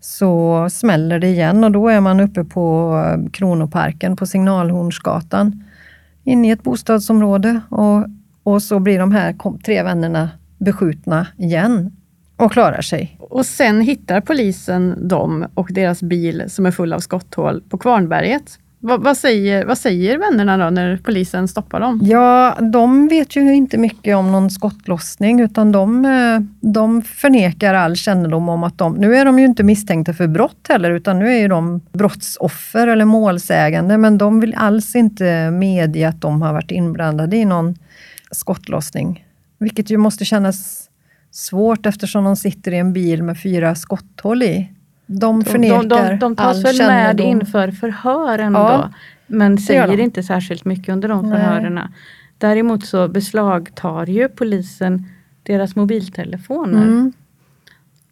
så 0.00 0.68
smäller 0.70 1.18
det 1.18 1.28
igen 1.28 1.64
och 1.64 1.72
då 1.72 1.88
är 1.88 2.00
man 2.00 2.20
uppe 2.20 2.44
på 2.44 2.98
Kronoparken 3.32 4.16
på 4.16 4.26
Signalhornsgatan 4.26 5.64
inne 6.24 6.48
i 6.48 6.50
ett 6.50 6.62
bostadsområde 6.62 7.60
och, 7.68 8.06
och 8.42 8.62
så 8.62 8.78
blir 8.78 8.98
de 8.98 9.12
här 9.12 9.58
tre 9.64 9.82
vännerna 9.82 10.30
beskjutna 10.58 11.26
igen 11.36 11.96
och 12.36 12.52
klarar 12.52 12.80
sig. 12.80 13.16
Och 13.20 13.46
sen 13.46 13.80
hittar 13.80 14.20
polisen 14.20 15.08
dem 15.08 15.46
och 15.54 15.68
deras 15.72 16.02
bil 16.02 16.44
som 16.48 16.66
är 16.66 16.70
full 16.70 16.92
av 16.92 16.98
skotthål 16.98 17.62
på 17.68 17.78
Kvarnberget. 17.78 18.58
Vad, 18.84 19.02
vad, 19.02 19.16
säger, 19.16 19.64
vad 19.64 19.78
säger 19.78 20.18
vännerna 20.18 20.64
då 20.64 20.70
när 20.70 20.96
polisen 20.96 21.48
stoppar 21.48 21.80
dem? 21.80 22.00
Ja, 22.02 22.56
de 22.60 23.08
vet 23.08 23.36
ju 23.36 23.54
inte 23.54 23.78
mycket 23.78 24.16
om 24.16 24.32
någon 24.32 24.50
skottlossning 24.50 25.40
utan 25.40 25.72
de, 25.72 26.04
eh, 26.04 26.40
de 26.60 27.02
förnekar 27.02 27.74
all 27.74 27.96
kännedom 27.96 28.48
om 28.48 28.64
att 28.64 28.78
de... 28.78 28.94
Nu 28.94 29.16
är 29.16 29.24
de 29.24 29.38
ju 29.38 29.44
inte 29.44 29.62
misstänkta 29.62 30.14
för 30.14 30.26
brott 30.26 30.66
heller 30.68 30.90
utan 30.90 31.18
nu 31.18 31.32
är 31.32 31.38
ju 31.38 31.48
de 31.48 31.80
brottsoffer 31.92 32.88
eller 32.88 33.04
målsägande 33.04 33.98
men 33.98 34.18
de 34.18 34.40
vill 34.40 34.54
alls 34.54 34.96
inte 34.96 35.50
medge 35.50 36.08
att 36.08 36.20
de 36.20 36.42
har 36.42 36.52
varit 36.52 36.70
inblandade 36.70 37.36
i 37.36 37.44
någon 37.44 37.74
skottlossning. 38.30 39.26
Vilket 39.58 39.90
ju 39.90 39.96
måste 39.96 40.24
kännas 40.24 40.88
svårt 41.30 41.86
eftersom 41.86 42.24
de 42.24 42.36
sitter 42.36 42.72
i 42.72 42.78
en 42.78 42.92
bil 42.92 43.22
med 43.22 43.42
fyra 43.42 43.74
skotthål 43.74 44.42
i. 44.42 44.68
De 45.20 45.44
förnekar 45.44 45.82
de, 45.82 46.08
de, 46.08 46.18
de 46.18 46.36
tas 46.36 46.64
väl 46.64 46.76
kännedom. 46.76 47.16
med 47.16 47.20
inför 47.20 47.70
förhör 47.70 48.38
ändå, 48.38 48.58
ja, 48.58 48.90
men 49.26 49.58
säger 49.58 50.00
inte 50.00 50.22
särskilt 50.22 50.64
mycket 50.64 50.88
under 50.88 51.08
de 51.08 51.30
förhören. 51.30 51.80
Däremot 52.38 52.86
så 52.86 53.08
beslagtar 53.08 54.06
ju 54.06 54.28
polisen 54.28 55.06
deras 55.42 55.76
mobiltelefoner. 55.76 56.82
Mm. 56.82 57.12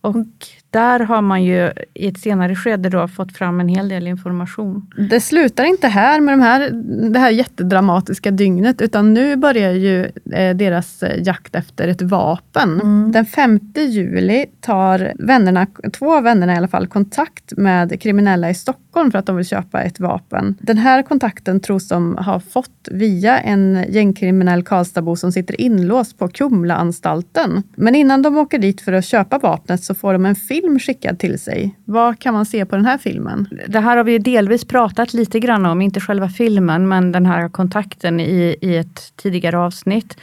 Och 0.00 0.26
där 0.70 1.00
har 1.00 1.22
man 1.22 1.44
ju 1.44 1.72
i 1.94 2.08
ett 2.08 2.18
senare 2.18 2.56
skede 2.56 2.88
då 2.88 3.08
fått 3.08 3.36
fram 3.36 3.60
en 3.60 3.68
hel 3.68 3.88
del 3.88 4.06
information. 4.06 4.86
Det 5.10 5.20
slutar 5.20 5.64
inte 5.64 5.88
här 5.88 6.20
med 6.20 6.32
de 6.32 6.40
här, 6.40 6.70
det 7.10 7.18
här 7.18 7.30
jättedramatiska 7.30 8.30
dygnet, 8.30 8.80
utan 8.80 9.14
nu 9.14 9.36
börjar 9.36 9.72
ju 9.72 10.04
eh, 10.32 10.56
deras 10.56 11.02
eh, 11.02 11.22
jakt 11.22 11.54
efter 11.54 11.88
ett 11.88 12.02
vapen. 12.02 12.80
Mm. 12.80 13.12
Den 13.12 13.26
5 13.26 13.60
juli 13.74 14.46
tar 14.60 15.12
vännerna, 15.18 15.66
två 15.92 16.16
av 16.16 16.22
vännerna 16.22 16.54
i 16.54 16.56
alla 16.56 16.68
fall, 16.68 16.86
kontakt 16.86 17.52
med 17.56 18.00
kriminella 18.00 18.50
i 18.50 18.54
Stockholm 18.54 19.10
för 19.10 19.18
att 19.18 19.26
de 19.26 19.36
vill 19.36 19.46
köpa 19.46 19.82
ett 19.82 20.00
vapen. 20.00 20.54
Den 20.60 20.78
här 20.78 21.02
kontakten 21.02 21.60
tros 21.60 21.88
de 21.88 22.16
ha 22.16 22.40
fått 22.40 22.88
via 22.90 23.40
en 23.40 23.84
gängkriminell 23.88 24.62
Karlstadbo 24.62 25.16
som 25.16 25.32
sitter 25.32 25.60
inlåst 25.60 26.18
på 26.18 26.28
Kumlaanstalten. 26.28 27.62
Men 27.76 27.94
innan 27.94 28.22
de 28.22 28.38
åker 28.38 28.58
dit 28.58 28.80
för 28.80 28.92
att 28.92 29.04
köpa 29.04 29.38
vapnet 29.38 29.84
så 29.84 29.94
får 29.94 30.12
de 30.12 30.26
en 30.26 30.34
film 30.34 30.59
film 30.60 30.78
skickad 30.78 31.18
till 31.18 31.38
sig. 31.38 31.78
Vad 31.84 32.18
kan 32.18 32.34
man 32.34 32.46
se 32.46 32.66
på 32.66 32.76
den 32.76 32.84
här 32.84 32.98
filmen? 32.98 33.48
Det 33.68 33.80
här 33.80 33.96
har 33.96 34.04
vi 34.04 34.18
delvis 34.18 34.64
pratat 34.64 35.14
lite 35.14 35.40
grann 35.40 35.66
om, 35.66 35.80
inte 35.80 36.00
själva 36.00 36.28
filmen, 36.28 36.88
men 36.88 37.12
den 37.12 37.26
här 37.26 37.48
kontakten 37.48 38.20
i, 38.20 38.56
i 38.60 38.76
ett 38.76 39.12
tidigare 39.16 39.58
avsnitt. 39.58 40.16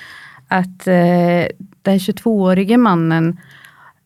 Att 0.47 0.87
eh, 0.87 1.45
den 1.81 1.97
22-årige 1.97 2.77
mannen 2.77 3.37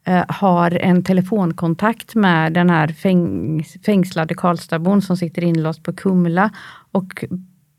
eh, 0.03 0.23
har 0.27 0.71
en 0.71 1.03
telefonkontakt 1.03 2.15
med 2.15 2.53
den 2.53 2.69
här 2.69 2.87
fäng, 2.87 3.63
fängslade 3.85 4.33
Karlstadbon 4.33 5.01
som 5.01 5.17
sitter 5.17 5.43
inlåst 5.43 5.83
på 5.83 5.93
Kumla 5.93 6.49
och 6.91 7.25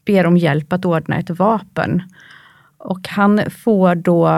ber 0.04 0.26
om 0.26 0.36
hjälp 0.36 0.72
att 0.72 0.84
ordna 0.84 1.18
ett 1.18 1.30
vapen. 1.30 2.02
Och 2.84 3.08
han 3.08 3.40
får 3.50 3.94
då 3.94 4.30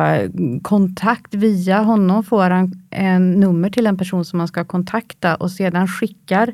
kontakt, 0.63 1.35
via 1.35 1.83
honom 1.83 2.25
får 2.25 2.51
han 2.51 2.73
en 2.91 3.33
nummer 3.33 3.71
till 3.71 3.87
en 3.87 3.99
person 3.99 4.25
som 4.25 4.37
man 4.37 4.49
ska 4.49 4.65
kontakta 4.65 5.35
och 5.35 5.51
sedan 5.51 5.89
skickar 5.89 6.53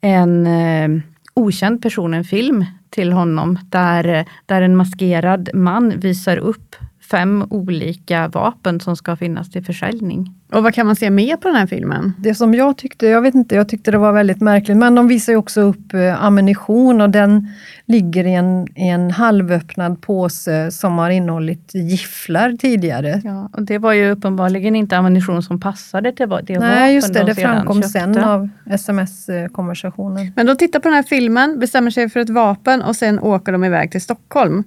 en 0.00 0.46
eh, 0.46 1.02
okänd 1.34 1.82
person 1.82 2.14
en 2.14 2.24
film 2.24 2.64
till 2.90 3.12
honom 3.12 3.58
där, 3.68 4.08
eh, 4.08 4.24
där 4.46 4.62
en 4.62 4.76
maskerad 4.76 5.50
man 5.54 6.00
visar 6.00 6.36
upp 6.36 6.76
fem 7.10 7.46
olika 7.50 8.28
vapen 8.28 8.80
som 8.80 8.96
ska 8.96 9.16
finnas 9.16 9.50
till 9.50 9.64
försäljning. 9.64 10.34
Och 10.52 10.62
vad 10.62 10.74
kan 10.74 10.86
man 10.86 10.96
se 10.96 11.10
mer 11.10 11.36
på 11.36 11.48
den 11.48 11.56
här 11.56 11.66
filmen? 11.66 12.12
Det 12.18 12.34
som 12.34 12.54
jag 12.54 12.76
tyckte, 12.76 13.06
jag 13.06 13.22
vet 13.22 13.34
inte, 13.34 13.54
jag 13.54 13.68
tyckte 13.68 13.90
det 13.90 13.98
var 13.98 14.12
väldigt 14.12 14.40
märkligt, 14.40 14.76
men 14.76 14.94
de 14.94 15.08
visar 15.08 15.36
också 15.36 15.60
upp 15.60 15.94
eh, 15.94 16.24
ammunition 16.24 17.00
och 17.00 17.10
den 17.10 17.48
ligger 17.86 18.24
i 18.24 18.34
en, 18.34 18.66
i 18.74 18.88
en 18.88 19.10
halvöppnad 19.10 20.02
påse 20.02 20.70
som 20.70 20.98
har 20.98 21.10
innehållit 21.10 21.74
gifflar 21.74 22.52
tidigare. 22.52 23.20
Ja, 23.24 23.50
och 23.52 23.62
det 23.62 23.78
var 23.78 23.92
ju 23.92 24.10
uppenbarligen 24.10 24.76
inte 24.76 24.96
ammunition 24.96 25.42
som 25.42 25.60
passade 25.60 26.12
till 26.12 26.28
det 26.28 26.58
Nej, 26.58 26.94
just 26.94 27.14
det, 27.14 27.24
det 27.24 27.34
framkom 27.34 27.82
sen 27.82 28.18
av 28.18 28.48
sms-konversationen. 28.70 30.32
Men 30.36 30.46
de 30.46 30.56
tittar 30.56 30.80
på 30.80 30.88
den 30.88 30.94
här 30.94 31.02
filmen, 31.02 31.58
bestämmer 31.58 31.90
sig 31.90 32.08
för 32.08 32.20
ett 32.20 32.30
vapen 32.30 32.82
och 32.82 32.96
sen 32.96 33.18
åker 33.18 33.52
de 33.52 33.64
iväg 33.64 33.90
till 33.90 34.02
Stockholm. 34.02 34.64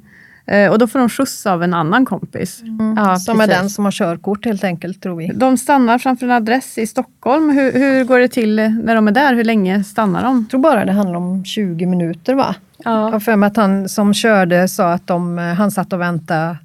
Eh, 0.47 0.71
och 0.71 0.79
då 0.79 0.87
får 0.87 0.99
de 0.99 1.09
skjuts 1.09 1.45
av 1.45 1.63
en 1.63 1.73
annan 1.73 2.05
kompis. 2.05 2.61
Mm. 2.61 2.95
Ja, 2.97 3.15
som 3.15 3.37
precis. 3.37 3.53
är 3.53 3.61
den 3.61 3.69
som 3.69 3.85
har 3.85 3.91
körkort 3.91 4.45
helt 4.45 4.63
enkelt, 4.63 5.01
tror 5.01 5.15
vi. 5.15 5.27
De 5.27 5.57
stannar 5.57 5.99
framför 5.99 6.25
en 6.25 6.31
adress 6.31 6.77
i 6.77 6.87
Stockholm. 6.87 7.49
Hur, 7.49 7.71
hur 7.71 8.03
går 8.03 8.19
det 8.19 8.27
till 8.27 8.55
när 8.55 8.95
de 8.95 9.07
är 9.07 9.11
där? 9.11 9.33
Hur 9.33 9.43
länge 9.43 9.83
stannar 9.83 10.23
de? 10.23 10.37
Jag 10.41 10.49
tror 10.49 10.61
bara 10.61 10.85
det 10.85 10.91
handlar 10.91 11.17
om 11.17 11.45
20 11.45 11.85
minuter 11.85 12.33
va? 12.33 12.55
Ja. 12.77 13.11
Jag 13.11 13.23
för 13.23 13.35
mig 13.35 13.47
att 13.47 13.57
han 13.57 13.89
som 13.89 14.13
körde 14.13 14.67
sa 14.67 14.91
att 14.91 15.07
de, 15.07 15.37
han 15.37 15.71
satt 15.71 15.93
och 15.93 16.01
väntade 16.01 16.57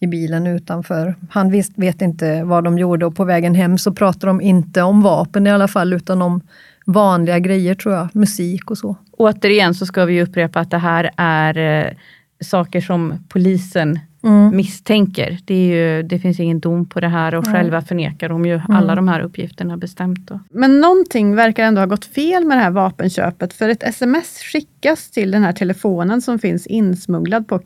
i 0.00 0.06
bilen 0.06 0.46
utanför. 0.46 1.14
Han 1.30 1.50
visst, 1.50 1.72
vet 1.76 2.02
inte 2.02 2.42
vad 2.44 2.64
de 2.64 2.78
gjorde 2.78 3.06
och 3.06 3.16
på 3.16 3.24
vägen 3.24 3.54
hem 3.54 3.78
så 3.78 3.92
pratade 3.92 4.26
de 4.26 4.40
inte 4.40 4.82
om 4.82 5.02
vapen 5.02 5.46
i 5.46 5.50
alla 5.50 5.68
fall, 5.68 5.92
utan 5.92 6.22
om 6.22 6.40
vanliga 6.86 7.38
grejer 7.38 7.74
tror 7.74 7.94
jag, 7.94 8.08
musik 8.12 8.70
och 8.70 8.78
så. 8.78 8.96
Återigen 9.12 9.74
så 9.74 9.86
ska 9.86 10.04
vi 10.04 10.22
upprepa 10.22 10.60
att 10.60 10.70
det 10.70 10.78
här 10.78 11.10
är 11.16 11.58
eh, 11.58 11.92
saker 12.40 12.80
som 12.80 13.14
polisen 13.28 13.98
mm. 14.24 14.56
misstänker. 14.56 15.38
Det, 15.44 15.66
ju, 15.66 16.02
det 16.02 16.18
finns 16.18 16.40
ingen 16.40 16.60
dom 16.60 16.86
på 16.86 17.00
det 17.00 17.08
här 17.08 17.34
och 17.34 17.46
mm. 17.46 17.56
själva 17.56 17.82
förnekar 17.82 18.28
de 18.28 18.46
ju 18.46 18.54
mm. 18.54 18.70
alla 18.70 18.94
de 18.94 19.08
här 19.08 19.20
uppgifterna 19.20 19.76
bestämt. 19.76 20.26
Då. 20.28 20.40
Men 20.50 20.80
någonting 20.80 21.34
verkar 21.34 21.64
ändå 21.64 21.80
ha 21.80 21.86
gått 21.86 22.04
fel 22.04 22.44
med 22.44 22.56
det 22.56 22.62
här 22.62 22.70
vapenköpet, 22.70 23.52
för 23.52 23.68
ett 23.68 23.82
sms 23.82 24.38
skickas 24.38 25.10
till 25.10 25.30
den 25.30 25.42
här 25.42 25.52
telefonen 25.52 26.22
som 26.22 26.38
finns 26.38 26.66
insmugglad 26.66 27.48
på 27.48 27.60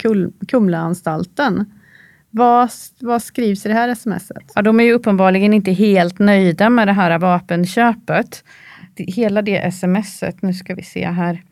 Kumlaanstalten. 0.48 1.64
Vad, 2.30 2.70
vad 3.00 3.22
skrivs 3.22 3.66
i 3.66 3.68
det 3.68 3.74
här 3.74 3.94
smset? 3.94 4.52
Ja, 4.54 4.62
de 4.62 4.80
är 4.80 4.84
ju 4.84 4.92
uppenbarligen 4.92 5.52
inte 5.52 5.72
helt 5.72 6.18
nöjda 6.18 6.70
med 6.70 6.88
det 6.88 6.92
här 6.92 7.18
vapenköpet. 7.18 8.44
Hela 8.96 9.42
det 9.42 9.74
smset, 9.74 10.42
nu 10.42 10.54
ska 10.54 10.74
vi 10.74 10.82
se 10.82 11.06
här. 11.06 11.42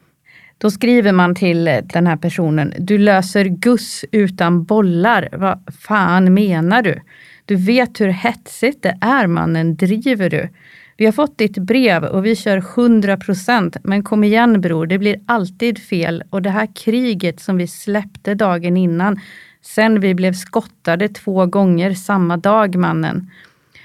Då 0.62 0.70
skriver 0.70 1.12
man 1.12 1.34
till 1.34 1.64
den 1.84 2.06
här 2.06 2.16
personen, 2.16 2.74
du 2.78 2.98
löser 2.98 3.44
guss 3.44 4.04
utan 4.12 4.64
bollar. 4.64 5.28
Vad 5.32 5.74
fan 5.80 6.34
menar 6.34 6.82
du? 6.82 7.00
Du 7.44 7.56
vet 7.56 8.00
hur 8.00 8.08
hetsigt 8.08 8.82
det 8.82 8.98
är 9.00 9.26
mannen, 9.26 9.76
driver 9.76 10.30
du? 10.30 10.48
Vi 10.96 11.04
har 11.04 11.12
fått 11.12 11.38
ditt 11.38 11.58
brev 11.58 12.04
och 12.04 12.26
vi 12.26 12.36
kör 12.36 12.56
100 12.56 13.16
procent, 13.16 13.76
men 13.82 14.02
kom 14.02 14.24
igen 14.24 14.60
bror, 14.60 14.86
det 14.86 14.98
blir 14.98 15.20
alltid 15.26 15.78
fel 15.78 16.22
och 16.30 16.42
det 16.42 16.50
här 16.50 16.68
kriget 16.74 17.40
som 17.40 17.56
vi 17.56 17.66
släppte 17.66 18.34
dagen 18.34 18.76
innan, 18.76 19.20
sen 19.62 20.00
vi 20.00 20.14
blev 20.14 20.32
skottade 20.32 21.08
två 21.08 21.46
gånger 21.46 21.94
samma 21.94 22.36
dag 22.36 22.76
mannen. 22.76 23.30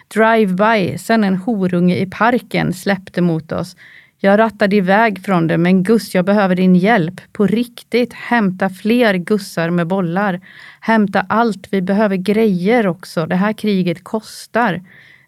Drive-by, 0.07 0.97
sen 0.97 1.23
en 1.23 1.35
horunge 1.35 1.95
i 1.95 2.05
parken 2.05 2.73
släppte 2.73 3.21
mot 3.21 3.51
oss. 3.51 3.75
Jag 4.25 4.39
rattade 4.39 4.75
iväg 4.75 5.25
från 5.25 5.47
det, 5.47 5.57
men 5.57 5.83
Gus, 5.83 6.15
jag 6.15 6.25
behöver 6.25 6.55
din 6.55 6.75
hjälp. 6.75 7.21
På 7.31 7.47
riktigt, 7.47 8.13
hämta 8.13 8.69
fler 8.69 9.13
gussar 9.13 9.69
med 9.69 9.87
bollar. 9.87 10.39
Hämta 10.79 11.25
allt, 11.29 11.67
vi 11.71 11.81
behöver 11.81 12.15
grejer 12.15 12.87
också. 12.87 13.25
Det 13.25 13.35
här 13.35 13.53
kriget 13.53 14.03
kostar. 14.03 14.81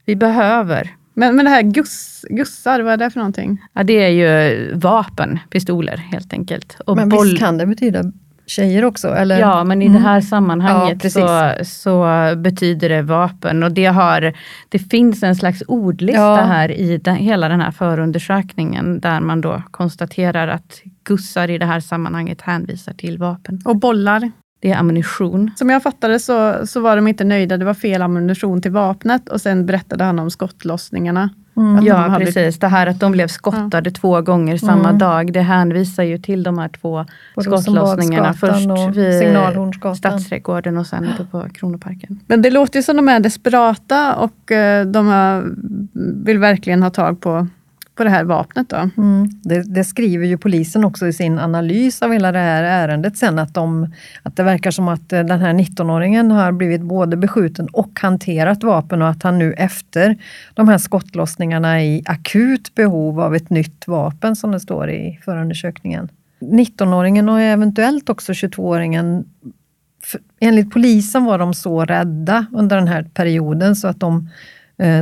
Vi 0.06 0.16
behöver. 0.16 0.96
Men, 1.14 1.36
men 1.36 1.46
det 1.46 1.52
här 1.52 1.62
guss, 1.62 2.26
gussar, 2.30 2.80
vad 2.80 2.94
är 2.94 2.98
det 2.98 3.10
för 3.10 3.20
någonting? 3.20 3.62
Ja, 3.74 3.84
det 3.84 3.94
är 3.94 4.10
ju 4.10 4.72
vapen, 4.74 5.40
pistoler 5.50 5.98
helt 5.98 6.34
enkelt. 6.34 6.78
Och 6.86 6.96
men 6.96 7.10
boll... 7.10 7.28
visst 7.28 7.40
kan 7.40 7.58
det 7.58 7.66
betyda 7.66 8.12
tjejer 8.48 8.86
också? 8.86 9.08
Eller? 9.08 9.40
Ja, 9.40 9.64
men 9.64 9.82
i 9.82 9.86
mm. 9.86 10.02
det 10.02 10.08
här 10.10 10.22
sammanhanget 10.22 11.04
ja, 11.04 11.10
så, 11.10 11.66
så 11.66 12.06
betyder 12.36 12.90
det 12.90 13.02
vapen. 13.02 13.64
Och 13.64 13.72
det, 13.72 13.86
har, 13.86 14.34
det 14.70 14.80
finns 14.80 15.24
en 15.24 15.36
slags 15.36 15.64
ordlista 15.68 16.22
ja. 16.22 16.36
här 16.36 16.72
i 16.72 16.98
den, 16.98 17.16
hela 17.16 17.50
den 17.50 17.62
här 17.62 17.72
förundersökningen, 17.72 19.00
där 19.00 19.20
man 19.20 19.42
då 19.42 19.64
konstaterar 19.72 20.48
att 20.48 20.82
gussar 21.04 21.50
i 21.50 21.58
det 21.58 21.66
här 21.66 21.80
sammanhanget 21.80 22.42
hänvisar 22.42 22.94
till 22.94 23.18
vapen. 23.18 23.62
Och 23.66 23.76
bollar? 23.76 24.32
Det 24.60 24.72
är 24.72 24.78
ammunition. 24.78 25.52
Som 25.56 25.70
jag 25.70 25.84
fattade 25.84 26.20
så, 26.20 26.68
så 26.68 26.80
var 26.80 26.96
de 26.96 27.08
inte 27.08 27.24
nöjda. 27.24 27.58
Det 27.58 27.66
var 27.66 27.74
fel 27.74 28.02
ammunition 28.02 28.62
till 28.62 28.72
vapnet 28.72 29.30
och 29.30 29.42
sen 29.42 29.66
berättade 29.66 30.04
han 30.04 30.20
om 30.20 30.32
skottlossningarna. 30.32 31.30
Mm. 31.58 31.86
Ja, 31.86 32.08
de 32.08 32.26
precis. 32.26 32.60
Det 32.60 32.68
här 32.68 32.88
att 32.88 33.00
de 33.00 33.12
blev 33.12 33.28
skottade 33.28 33.90
ja. 33.90 33.94
två 34.02 34.22
gånger 34.22 34.58
samma 34.58 34.90
mm. 34.90 34.98
dag, 34.98 35.34
det 35.34 35.42
hänvisar 35.42 36.04
ju 36.04 36.18
till 36.18 36.44
de 36.44 36.58
här 36.58 36.70
två 36.70 37.06
på 37.36 37.42
skottlossningarna. 37.42 38.34
Först 38.34 38.70
vid 38.94 39.98
Stadsträdgården 39.98 40.78
och 40.78 40.88
sen 40.88 41.10
på 41.32 41.46
Kronoparken. 41.54 42.20
Men 42.28 42.42
det 42.42 42.50
låter 42.50 42.80
ju 42.80 42.84
som 42.84 42.96
de 42.96 43.10
är 43.10 43.20
desperata 43.20 44.16
och 44.16 44.52
eh, 44.52 44.86
de 44.86 45.08
vill 46.26 46.40
verkligen 46.40 46.84
ha 46.84 46.90
tag 46.90 47.22
på 47.22 47.48
på 47.98 48.04
det 48.04 48.10
här 48.10 48.24
vapnet. 48.24 48.70
Då. 48.70 48.90
Mm. 48.98 49.30
Det, 49.44 49.62
det, 49.62 49.84
skriver 49.84 50.26
ju 50.26 50.38
polisen 50.38 50.86
också 50.86 51.08
i 51.08 51.14
sin 51.14 51.40
analys 51.40 52.02
av 52.02 52.12
hela 52.12 52.32
det 52.32 52.40
här 52.40 52.64
ärendet 52.64 53.18
sen, 53.18 53.40
att, 53.40 53.54
de, 53.54 53.94
att 54.24 54.36
det 54.36 54.44
verkar 54.44 54.72
som 54.72 54.88
att 54.88 55.14
eh, 55.14 55.24
den 55.24 55.40
här 55.40 55.54
19-åringen 55.54 56.32
har 56.32 56.52
blivit 56.52 56.82
både 56.82 57.18
beskjuten 57.18 57.68
och 57.74 58.00
hanterat 58.00 58.64
vapen 58.64 59.02
och 59.02 59.10
att 59.10 59.24
han 59.24 59.40
nu 59.40 59.54
efter 59.54 60.18
de 60.54 60.68
här 60.68 60.78
skottlossningarna 60.78 61.82
är 61.82 61.86
i 61.86 62.04
akut 62.06 62.76
behov 62.76 63.20
av 63.20 63.36
ett 63.36 63.50
nytt 63.50 63.88
vapen, 63.88 64.36
som 64.36 64.52
det 64.52 64.60
står 64.60 64.90
i 64.90 65.20
förundersökningen. 65.26 66.10
19-åringen 66.40 67.30
och 67.30 67.42
eventuellt 67.42 68.10
också 68.10 68.32
22-åringen 68.32 69.26
Enligt 70.40 70.72
polisen 70.72 71.26
var 71.26 71.38
de 71.38 71.54
så 71.54 71.86
rädda 71.86 72.46
under 72.54 72.76
den 72.76 72.88
här 72.88 73.04
perioden 73.14 73.76
så 73.76 73.88
att 73.88 74.00
de 74.00 74.30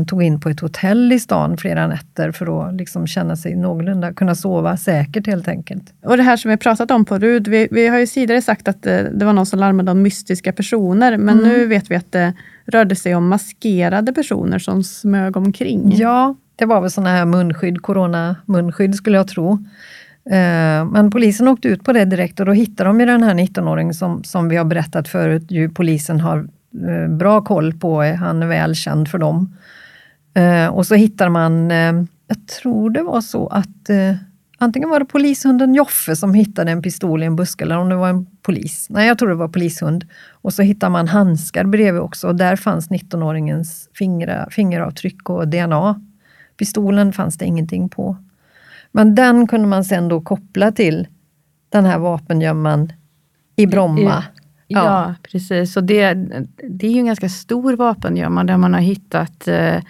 tog 0.07 0.23
in 0.23 0.39
på 0.39 0.49
ett 0.49 0.59
hotell 0.59 1.11
i 1.11 1.19
stan 1.19 1.57
flera 1.57 1.87
nätter 1.87 2.31
för 2.31 2.67
att 2.67 2.75
liksom 2.75 3.07
känna 3.07 3.35
sig 3.35 3.55
någorlunda, 3.55 4.13
kunna 4.13 4.35
sova 4.35 4.77
säkert 4.77 5.27
helt 5.27 5.47
enkelt. 5.47 5.93
Och 6.03 6.17
det 6.17 6.23
här 6.23 6.37
som 6.37 6.51
vi 6.51 6.57
pratat 6.57 6.91
om 6.91 7.05
på 7.05 7.17
RUD, 7.17 7.47
vi, 7.47 7.67
vi 7.71 7.87
har 7.87 7.99
ju 7.99 8.05
tidigare 8.05 8.41
sagt 8.41 8.67
att 8.67 8.83
det, 8.83 8.99
eh, 8.99 9.11
det, 9.13 9.25
var 9.25 9.33
någon 9.33 9.45
som 9.45 9.59
larmade 9.59 9.91
om 9.91 10.01
mystiska 10.01 10.53
personer, 10.53 11.17
men 11.17 11.39
mm. 11.39 11.49
nu 11.49 11.65
vet 11.65 11.91
vi 11.91 11.95
att 11.95 12.11
det 12.11 12.33
rörde 12.65 12.95
sig 12.95 13.15
om 13.15 13.27
maskerade 13.27 14.13
personer 14.13 14.59
som 14.59 14.83
smög 14.83 15.37
omkring. 15.37 15.91
Ja, 15.95 16.35
det 16.55 16.65
var 16.65 16.81
väl 16.81 16.91
sådana 16.91 17.09
här 17.09 17.25
munskydd, 17.25 17.81
corona-munskydd 17.81 18.95
skulle 18.95 19.17
jag 19.17 19.27
tro. 19.27 19.51
Eh, 20.29 20.85
men 20.85 21.11
polisen 21.11 21.47
åkte 21.47 21.67
ut 21.67 21.83
på 21.83 21.93
det 21.93 22.05
direkt 22.05 22.39
och 22.39 22.45
då 22.45 22.51
hittade 22.51 22.89
de 22.89 22.99
ju 22.99 23.05
den 23.05 23.23
här 23.23 23.33
19-åringen 23.33 23.93
som, 23.93 24.23
som 24.23 24.49
vi 24.49 24.55
har 24.55 24.65
berättat 24.65 25.07
förut, 25.07 25.51
ju 25.51 25.69
polisen 25.69 26.19
har 26.19 26.37
Eh, 26.37 26.64
Eh, 26.83 27.07
bra 27.07 27.41
koll 27.41 27.73
på, 27.73 28.01
han 28.01 28.43
är 28.43 28.47
väl 28.47 28.75
känd 28.75 29.07
för 29.07 29.17
dem. 29.17 29.55
Eh, 30.33 30.67
och 30.67 30.87
så 30.87 30.95
hittar 30.95 31.29
man, 31.29 31.71
eh, 31.71 31.93
jag 32.27 32.47
tror 32.61 32.89
det 32.89 33.01
var 33.01 33.21
så 33.21 33.47
att 33.47 33.89
antingen 34.57 34.89
var 34.89 34.99
det 34.99 35.05
polishunden 35.05 35.75
Joffe 35.75 36.15
som 36.15 36.33
hittade 36.33 36.71
en 36.71 36.81
pistol 36.81 37.23
i 37.23 37.25
en 37.25 37.35
buske 37.35 37.63
eller 37.63 37.77
om 37.77 37.89
det 37.89 37.95
var 37.95 38.09
en 38.09 38.25
polis. 38.41 38.87
Nej, 38.89 39.07
jag 39.07 39.19
tror 39.19 39.29
det 39.29 39.35
var 39.35 39.47
polishund. 39.47 40.05
Och 40.31 40.53
så 40.53 40.61
hittar 40.61 40.89
man 40.89 41.07
handskar 41.07 41.63
bredvid 41.63 42.01
också 42.01 42.27
och 42.27 42.35
där 42.35 42.55
fanns 42.55 42.89
19-åringens 42.89 43.89
fingeravtryck 44.51 45.29
och 45.29 45.47
DNA. 45.47 46.01
Pistolen 46.57 47.13
fanns 47.13 47.37
det 47.37 47.45
ingenting 47.45 47.89
på. 47.89 48.17
Men 48.91 49.15
den 49.15 49.47
kunde 49.47 49.67
man 49.67 49.85
sen 49.85 50.07
då 50.07 50.21
koppla 50.21 50.71
till 50.71 51.07
den 51.69 51.85
här 51.85 51.99
vapengömman 51.99 52.93
i 53.55 53.67
Bromma. 53.67 54.23
Ja, 54.67 54.83
ja 54.83 55.15
precis. 55.31 55.77
Och 55.77 55.83
det, 55.83 56.13
det 56.69 56.87
är 56.87 56.91
ju 56.91 56.99
en 56.99 57.05
ganska 57.05 57.29
stor 57.29 57.75
vapengömma 57.75 58.43
där 58.43 58.57
man 58.57 58.73
har 58.73 58.81
hittat 58.81 59.47
eh, 59.47 59.81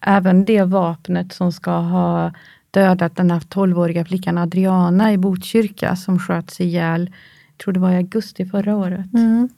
även 0.00 0.44
det 0.44 0.62
vapnet 0.62 1.32
som 1.32 1.52
ska 1.52 1.70
ha 1.70 2.32
dödat 2.70 3.16
den 3.16 3.30
här 3.30 3.40
12-åriga 3.40 4.04
flickan 4.04 4.38
Adriana 4.38 5.12
i 5.12 5.18
Botkyrka 5.18 5.96
som 5.96 6.18
sköts 6.18 6.60
ihjäl, 6.60 7.10
jag 7.48 7.64
tror 7.64 7.74
det 7.74 7.80
var 7.80 7.90
i 7.90 7.96
augusti 7.96 8.46
förra 8.46 8.76
året. 8.76 9.14
Mm. 9.14 9.48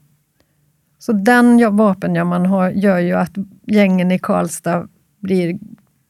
Så 0.99 1.13
den 1.13 1.77
vapengömman 1.77 2.47
har, 2.47 2.71
gör 2.71 2.99
ju 2.99 3.13
att 3.13 3.33
gängen 3.67 4.11
i 4.11 4.19
Karlstad 4.19 4.89
blir 5.21 5.59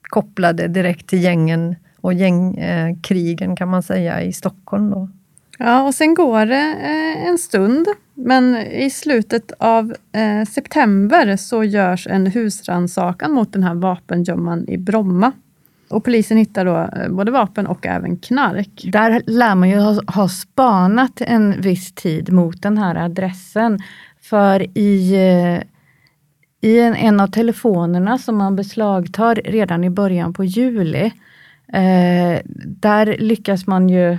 kopplade 0.01 0.67
direkt 0.67 1.07
till 1.07 1.23
gängen 1.23 1.75
och 2.01 2.13
gängkrigen 2.13 3.51
eh, 3.51 3.55
kan 3.55 3.69
man 3.69 3.83
säga 3.83 4.21
i 4.21 4.33
Stockholm. 4.33 4.89
Då. 4.89 5.09
Ja, 5.57 5.83
och 5.83 5.95
sen 5.95 6.13
går 6.13 6.45
det 6.45 6.75
eh, 6.81 7.27
en 7.27 7.37
stund, 7.37 7.87
men 8.25 8.57
i 8.57 8.89
slutet 8.89 9.51
av 9.59 9.95
eh, 10.11 10.45
september 10.47 11.35
så 11.35 11.63
görs 11.63 12.07
en 12.07 12.27
husrannsakan 12.27 13.31
mot 13.31 13.53
den 13.53 13.63
här 13.63 13.73
vapengömman 13.73 14.69
i 14.69 14.77
Bromma. 14.77 15.31
Och 15.89 16.03
polisen 16.03 16.37
hittar 16.37 16.65
då 16.65 16.77
eh, 16.77 17.09
både 17.09 17.31
vapen 17.31 17.67
och 17.67 17.85
även 17.85 18.17
knark. 18.17 18.81
Där 18.83 19.21
lär 19.27 19.55
man 19.55 19.69
ju 19.69 19.77
ha, 19.77 20.01
ha 20.07 20.29
spanat 20.29 21.21
en 21.21 21.61
viss 21.61 21.91
tid 21.91 22.33
mot 22.33 22.61
den 22.61 22.77
här 22.77 22.95
adressen. 22.95 23.79
För 24.21 24.77
i, 24.77 25.13
eh, 25.13 25.63
i 26.69 26.79
en, 26.79 26.95
en 26.95 27.19
av 27.19 27.27
telefonerna 27.27 28.17
som 28.17 28.37
man 28.37 28.55
beslagtar 28.55 29.35
redan 29.35 29.83
i 29.83 29.89
början 29.89 30.33
på 30.33 30.43
juli, 30.43 31.05
eh, 31.73 32.41
där 32.65 33.17
lyckas 33.19 33.67
man 33.67 33.89
ju 33.89 34.17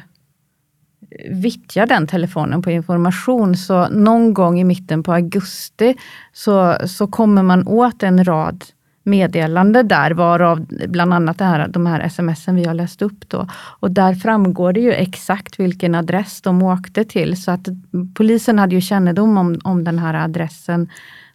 vittjar 1.31 1.87
den 1.87 2.07
telefonen 2.07 2.63
på 2.63 2.71
information. 2.71 3.57
Så 3.57 3.89
någon 3.89 4.35
gång 4.35 4.61
i 4.61 4.65
mitten 4.65 5.03
på 5.03 5.13
augusti 5.13 5.97
så, 6.33 6.77
så 6.87 7.07
kommer 7.07 7.43
man 7.43 7.69
åt 7.69 8.03
en 8.03 8.25
rad 8.25 8.65
meddelande 9.05 9.83
där, 9.83 10.11
varav 10.11 10.67
bland 10.89 11.15
annat 11.15 11.39
det 11.39 11.45
här, 11.45 11.69
de 11.69 11.87
här 11.87 12.09
smsen 12.09 12.57
vi 12.57 12.65
har 12.65 12.75
läst 12.75 13.03
upp. 13.03 13.29
Då. 13.29 13.47
Och 13.81 13.91
där 13.91 14.15
framgår 14.15 14.73
det 14.73 14.81
ju 14.81 14.93
exakt 14.93 15.61
vilken 15.61 15.95
adress 15.95 16.43
de 16.43 16.63
åkte 16.63 17.05
till. 17.05 17.43
Så 17.43 17.51
att 17.51 17.69
polisen 18.15 18.59
hade 18.59 18.75
ju 18.75 18.81
kännedom 18.81 19.39
om, 19.39 19.61
om 19.65 19.85
den 19.85 19.99
här 19.99 20.15
adressen 20.15 20.89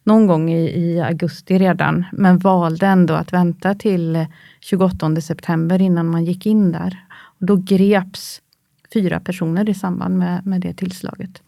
någon 0.04 0.26
gång 0.26 0.50
i, 0.50 0.80
i 0.80 1.00
augusti 1.00 1.58
redan, 1.58 2.04
men 2.12 2.38
valde 2.38 2.86
ändå 2.86 3.14
att 3.14 3.32
vänta 3.32 3.74
till 3.74 4.26
28 4.60 5.20
september 5.20 5.82
innan 5.82 6.10
man 6.10 6.24
gick 6.24 6.46
in 6.46 6.72
där. 6.72 6.98
Och 7.10 7.46
då 7.46 7.56
greps 7.56 8.40
fyra 8.92 9.20
personer 9.20 9.68
i 9.68 9.74
samband 9.74 10.18
med, 10.18 10.46
med 10.46 10.60
det 10.60 10.74
tillslaget. 10.74 11.42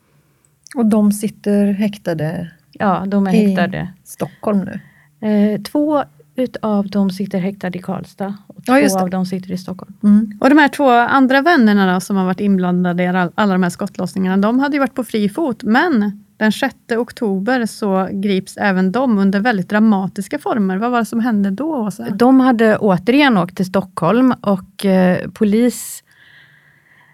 Och 0.77 0.87
de 0.87 1.13
sitter 1.13 1.73
häktade 1.73 2.51
Ja, 2.73 3.05
de 3.07 3.27
är 3.27 3.31
häktade. 3.31 3.93
I 4.05 4.07
Stockholm 4.09 4.59
nu? 4.59 4.81
Eh, 5.29 5.61
två 5.63 6.05
utav 6.37 6.89
dem 6.89 7.11
sitter 7.11 7.39
häktade 7.39 7.79
i 7.79 7.83
Karlstad 7.83 8.35
och 8.47 8.65
två 8.65 8.73
ja, 8.73 9.03
av 9.03 9.11
dem 9.11 9.27
sitter 9.27 9.53
i 9.53 9.59
Stockholm. 9.59 9.95
Mm. 10.03 10.39
Och 10.41 10.49
de 10.49 10.59
här 10.59 10.69
två 10.69 10.91
andra 10.91 11.43
vännerna 11.43 11.95
då, 11.95 12.01
som 12.01 12.17
har 12.17 12.25
varit 12.25 12.41
inblandade 12.41 13.03
i 13.03 13.07
alla 13.07 13.53
de 13.53 13.63
här 13.63 13.71
skottlossningarna, 13.71 14.37
de 14.37 14.59
hade 14.59 14.77
ju 14.77 14.81
varit 14.81 14.95
på 14.95 15.05
fri 15.05 15.29
fot, 15.29 15.63
men 15.63 16.25
den 16.37 16.53
6 16.53 16.75
oktober 16.99 17.67
så 17.67 18.09
grips 18.13 18.57
även 18.57 18.93
de 18.93 19.19
under 19.19 19.41
väldigt 19.41 19.69
dramatiska 19.69 20.39
former. 20.39 20.77
Vad 20.77 20.91
var 20.91 20.99
det 20.99 21.05
som 21.05 21.21
hände 21.21 21.51
då, 21.51 21.77
Åsa? 21.77 22.11
De 22.11 22.41
hade 22.41 22.77
återigen 22.77 23.37
åkt 23.37 23.57
till 23.57 23.67
Stockholm 23.67 24.35
och 24.41 24.87
eh, 24.87 25.31
polis 25.31 26.03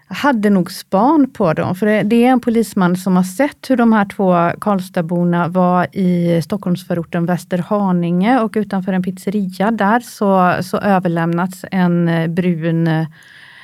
hade 0.07 0.49
nog 0.49 0.71
span 0.71 1.29
på 1.29 1.53
dem. 1.53 1.75
För 1.75 1.85
det, 1.85 2.03
det, 2.03 2.25
är 2.25 2.29
en 2.29 2.39
polisman 2.39 2.97
som 2.97 3.15
har 3.15 3.23
sett 3.23 3.69
hur 3.69 3.77
de 3.77 3.93
här 3.93 4.05
två 4.05 4.59
Karlstadborna 4.61 5.47
var 5.47 5.87
i 5.95 6.41
Stockholmsförorten 6.41 7.25
Västerhaninge 7.25 8.39
och 8.39 8.53
utanför 8.55 8.93
en 8.93 9.03
pizzeria 9.03 9.71
där 9.71 9.99
så, 9.99 10.57
så 10.63 10.77
överlämnats 10.77 11.65
en 11.71 12.07
eh, 12.07 12.27
brun 12.27 12.87
eh, 12.87 13.07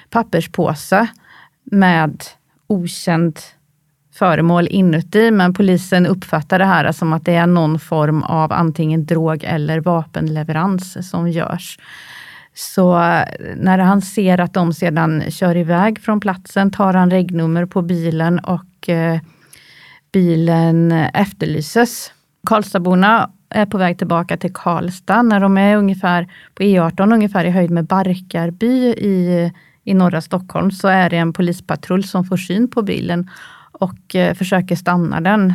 papperspåse 0.09 1.07
med 1.63 2.23
okänd 2.67 3.39
föremål 4.13 4.67
inuti, 4.67 5.31
men 5.31 5.53
polisen 5.53 6.05
uppfattar 6.05 6.59
det 6.59 6.65
här 6.65 6.91
som 6.91 7.13
att 7.13 7.25
det 7.25 7.35
är 7.35 7.47
någon 7.47 7.79
form 7.79 8.23
av 8.23 8.51
antingen 8.51 9.05
drog 9.05 9.43
eller 9.43 9.79
vapenleverans 9.79 11.09
som 11.09 11.29
görs. 11.29 11.79
Så 12.53 12.93
när 13.55 13.77
han 13.77 14.01
ser 14.01 14.39
att 14.39 14.53
de 14.53 14.73
sedan 14.73 15.23
kör 15.29 15.57
iväg 15.57 15.99
från 16.01 16.19
platsen 16.19 16.71
tar 16.71 16.93
han 16.93 17.11
regnummer 17.11 17.65
på 17.65 17.81
bilen 17.81 18.39
och 18.39 18.89
eh, 18.89 19.19
bilen 20.11 20.91
efterlyses. 20.91 22.11
Karlstadborna 22.47 23.31
är 23.49 23.65
på 23.65 23.77
väg 23.77 23.97
tillbaka 23.97 24.37
till 24.37 24.53
Karlstad 24.53 25.21
när 25.21 25.39
de 25.39 25.57
är 25.57 25.77
ungefär 25.77 26.27
på 26.55 26.63
E18, 26.63 27.13
ungefär 27.13 27.45
i 27.45 27.49
höjd 27.49 27.71
med 27.71 27.85
Barkarby 27.85 28.87
i, 28.87 29.51
i 29.83 29.93
norra 29.93 30.21
Stockholm, 30.21 30.71
så 30.71 30.87
är 30.87 31.09
det 31.09 31.17
en 31.17 31.33
polispatrull 31.33 32.03
som 32.03 32.25
får 32.25 32.37
syn 32.37 32.67
på 32.67 32.81
bilen 32.81 33.29
och 33.71 34.15
eh, 34.15 34.33
försöker 34.33 34.75
stanna 34.75 35.21
den. 35.21 35.53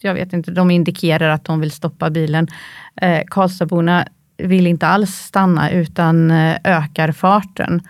Jag 0.00 0.14
vet 0.14 0.32
inte, 0.32 0.50
de 0.50 0.70
indikerar 0.70 1.28
att 1.28 1.44
de 1.44 1.60
vill 1.60 1.70
stoppa 1.70 2.10
bilen. 2.10 2.48
Eh, 2.96 3.22
Karlstadborna 3.26 4.08
vill 4.38 4.66
inte 4.66 4.86
alls 4.86 5.10
stanna 5.10 5.70
utan 5.70 6.30
eh, 6.30 6.56
ökar 6.64 7.12
farten. 7.12 7.82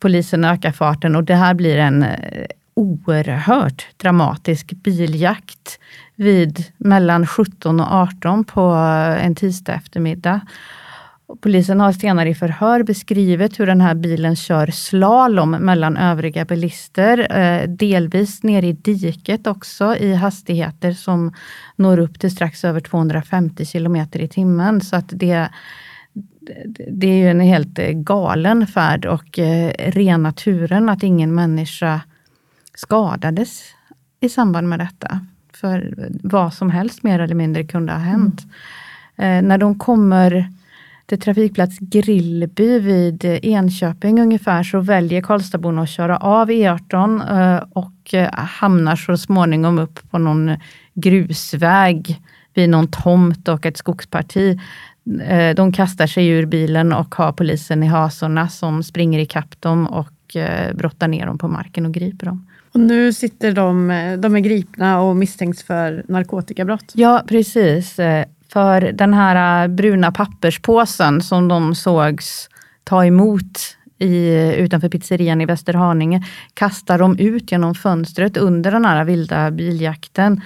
Polisen 0.00 0.44
ökar 0.44 0.72
farten 0.72 1.16
och 1.16 1.24
det 1.24 1.34
här 1.34 1.54
blir 1.54 1.78
en 1.78 2.02
eh, 2.02 2.46
oerhört 2.74 3.86
dramatisk 3.96 4.70
biljakt 4.70 5.78
vid 6.14 6.64
mellan 6.76 7.26
17 7.26 7.80
och 7.80 7.92
18 7.92 8.44
på 8.44 8.74
eh, 8.74 9.26
en 9.26 9.34
tisdag 9.34 9.74
eftermiddag. 9.74 10.40
Polisen 11.40 11.80
har 11.80 11.92
senare 11.92 12.28
i 12.28 12.34
förhör 12.34 12.82
beskrivit 12.82 13.60
hur 13.60 13.66
den 13.66 13.80
här 13.80 13.94
bilen 13.94 14.36
kör 14.36 14.66
slalom 14.66 15.50
mellan 15.50 15.96
övriga 15.96 16.44
bilister, 16.44 17.66
delvis 17.66 18.42
ner 18.42 18.62
i 18.62 18.72
diket 18.72 19.46
också 19.46 19.96
i 19.96 20.14
hastigheter 20.14 20.92
som 20.92 21.32
når 21.76 21.98
upp 21.98 22.20
till 22.20 22.30
strax 22.30 22.64
över 22.64 22.80
250 22.80 23.64
kilometer 23.64 24.20
i 24.20 24.28
timmen. 24.28 24.80
Så 24.80 24.96
att 24.96 25.08
det 25.08 25.48
det 26.88 27.06
är 27.06 27.16
ju 27.16 27.28
en 27.28 27.40
helt 27.40 27.78
eh, 27.78 27.90
galen 27.90 28.66
färd 28.66 29.06
och 29.06 29.38
eh, 29.38 29.72
rena 29.90 30.32
turen 30.32 30.88
att 30.88 31.02
ingen 31.02 31.34
människa 31.34 32.00
skadades 32.74 33.62
i 34.20 34.28
samband 34.28 34.68
med 34.68 34.78
detta. 34.78 35.20
För 35.52 35.94
vad 36.22 36.54
som 36.54 36.70
helst 36.70 37.02
mer 37.02 37.18
eller 37.18 37.34
mindre 37.34 37.64
kunde 37.64 37.92
ha 37.92 37.98
hänt. 37.98 38.42
Mm. 39.16 39.44
Eh, 39.44 39.48
när 39.48 39.58
de 39.58 39.78
kommer 39.78 40.50
till 41.06 41.20
trafikplats 41.20 41.78
Grillby 41.78 42.78
vid 42.78 43.24
Enköping 43.24 44.20
ungefär 44.20 44.62
så 44.62 44.80
väljer 44.80 45.20
Karlstadborna 45.20 45.82
att 45.82 45.90
köra 45.90 46.16
av 46.16 46.50
E18 46.50 47.56
eh, 47.56 47.64
och 47.72 48.14
eh, 48.14 48.34
hamnar 48.34 48.96
så 48.96 49.16
småningom 49.16 49.78
upp 49.78 50.10
på 50.10 50.18
någon 50.18 50.56
grusväg 50.94 52.20
vid 52.54 52.68
någon 52.68 52.88
tomt 52.88 53.48
och 53.48 53.66
ett 53.66 53.76
skogsparti 53.76 54.58
Eh, 55.26 55.54
de 55.54 55.72
kastar 55.72 56.06
sig 56.06 56.28
ur 56.28 56.46
bilen 56.46 56.92
och 56.92 57.14
har 57.14 57.32
polisen 57.32 57.82
i 57.82 57.86
hasorna 57.86 58.48
som 58.48 58.82
springer 58.82 59.18
ikapp 59.18 59.60
dem 59.60 59.86
och 59.86 60.10
brottar 60.74 61.08
ner 61.08 61.26
dem 61.26 61.38
på 61.38 61.48
marken 61.48 61.86
och 61.86 61.92
griper 61.92 62.26
dem. 62.26 62.46
Och 62.72 62.80
nu 62.80 63.12
sitter 63.12 63.52
de, 63.52 63.88
de 64.18 64.36
är 64.36 64.40
gripna 64.40 65.00
och 65.00 65.16
misstänks 65.16 65.62
för 65.62 66.04
narkotikabrott? 66.08 66.92
Ja, 66.94 67.22
precis. 67.26 67.96
För 68.54 68.80
den 68.80 69.14
här 69.14 69.64
äh, 69.64 69.68
bruna 69.68 70.12
papperspåsen 70.12 71.20
som 71.20 71.48
de 71.48 71.74
sågs 71.74 72.48
ta 72.84 73.04
emot 73.04 73.76
i, 73.98 74.54
utanför 74.56 74.88
pizzerian 74.88 75.40
i 75.40 75.46
Västerhaninge 75.46 76.22
kastar 76.54 76.98
de 76.98 77.18
ut 77.18 77.52
genom 77.52 77.74
fönstret 77.74 78.36
under 78.36 78.70
den 78.70 78.84
här 78.84 79.04
vilda 79.04 79.50
biljakten. 79.50 80.40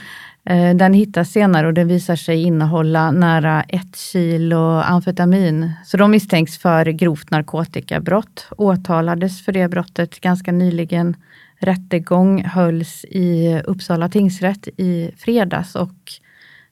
Äh, 0.45 0.75
den 0.75 0.93
hittas 0.93 1.31
senare 1.31 1.67
och 1.67 1.75
den 1.75 1.89
visar 1.89 2.17
sig 2.17 2.43
innehålla 2.43 3.11
nära 3.11 3.63
ett 3.63 3.97
kilo 3.97 4.81
amfetamin. 4.81 5.73
Så 5.85 5.97
de 5.97 6.11
misstänks 6.11 6.59
för 6.59 6.87
grovt 6.87 7.31
narkotikabrott. 7.31 8.47
Åtalades 8.57 9.45
för 9.45 9.53
det 9.53 9.69
brottet 9.69 10.21
ganska 10.21 10.53
nyligen. 10.53 11.17
Rättegång 11.61 12.45
hölls 12.45 13.05
i 13.05 13.61
Uppsala 13.65 14.09
tingsrätt 14.09 14.69
i 14.77 15.11
fredags 15.17 15.75
och 15.75 16.21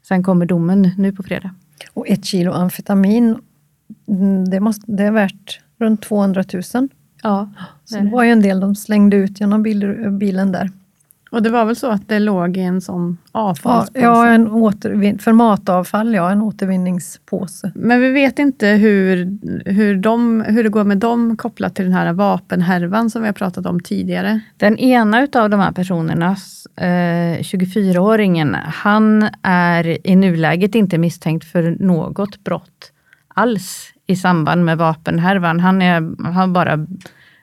sen 0.08 0.22
kommer 0.22 0.46
domen 0.46 0.90
nu 0.98 1.12
på 1.12 1.22
fredag. 1.22 1.50
Och 1.92 2.08
ett 2.08 2.24
kilo 2.24 2.52
amfetamin 2.52 3.38
Mm, 4.08 4.44
Det, 4.44 4.60
måste, 4.60 4.92
det 4.92 5.02
är 5.04 5.10
värt 5.10 5.60
runt 5.78 6.02
200 6.02 6.44
000. 6.52 6.62
Så 6.62 6.88
Ja, 7.22 7.50
det 7.90 8.10
var 8.10 8.24
ju 8.24 8.30
en 8.30 8.42
del 8.42 8.60
de 8.60 8.74
slängde 8.74 9.16
ut 9.16 9.40
genom 9.40 9.62
bil, 9.62 10.10
bilen 10.10 10.52
där. 10.52 10.70
Och 11.36 11.42
det 11.42 11.50
var 11.50 11.64
väl 11.64 11.76
så 11.76 11.90
att 11.90 12.08
det 12.08 12.18
låg 12.18 12.56
i 12.56 12.60
en 12.60 12.80
sån 12.80 13.18
avfallspåse? 13.32 14.00
ja 14.04 14.26
en 14.28 14.48
återvin- 14.48 15.18
för 15.18 15.32
matavfall, 15.32 16.14
ja, 16.14 16.30
en 16.30 16.42
återvinningspåse. 16.42 17.72
Men 17.74 18.00
vi 18.00 18.08
vet 18.12 18.38
inte 18.38 18.66
hur, 18.66 19.38
hur, 19.70 19.96
de, 19.96 20.40
hur 20.40 20.62
det 20.64 20.68
går 20.68 20.84
med 20.84 20.98
dem 20.98 21.36
kopplat 21.36 21.74
till 21.74 21.84
den 21.84 21.94
här 21.94 22.12
vapenhärvan 22.12 23.10
som 23.10 23.22
vi 23.22 23.28
har 23.28 23.32
pratat 23.32 23.66
om 23.66 23.80
tidigare. 23.80 24.40
Den 24.56 24.78
ena 24.78 25.22
utav 25.22 25.50
de 25.50 25.60
här 25.60 25.72
personerna, 25.72 26.36
eh, 26.76 27.42
24-åringen, 27.42 28.54
han 28.54 29.28
är 29.42 30.06
i 30.06 30.16
nuläget 30.16 30.74
inte 30.74 30.98
misstänkt 30.98 31.44
för 31.44 31.76
något 31.80 32.44
brott 32.44 32.92
alls 33.28 33.92
i 34.06 34.16
samband 34.16 34.64
med 34.64 34.78
vapenhärvan. 34.78 35.60
Han 35.60 35.82
är, 35.82 36.32
har 36.32 36.46
bara 36.46 36.86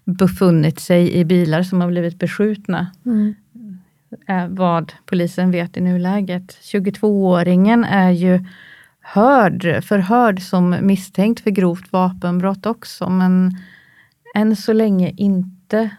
befunnit 0.05 0.79
sig 0.79 1.13
i 1.13 1.25
bilar 1.25 1.63
som 1.63 1.81
har 1.81 1.87
blivit 1.87 2.19
beskjutna. 2.19 2.91
är 3.05 3.42
vad 4.49 4.93
polisen 5.05 5.51
vet 5.51 5.77
i 5.77 5.81
nuläget. 5.81 6.57
22-åringen 6.61 7.85
är 7.85 8.09
ju 8.11 8.45
hörd, 9.01 9.83
förhörd 9.83 10.41
som 10.41 10.75
misstänkt 10.81 11.39
för 11.39 11.51
grovt 11.51 11.91
vapenbrott 11.93 12.65
också, 12.65 13.09
men 13.09 13.57
än 14.35 14.55
så 14.55 14.73
länge 14.73 15.09
inte 15.17 15.89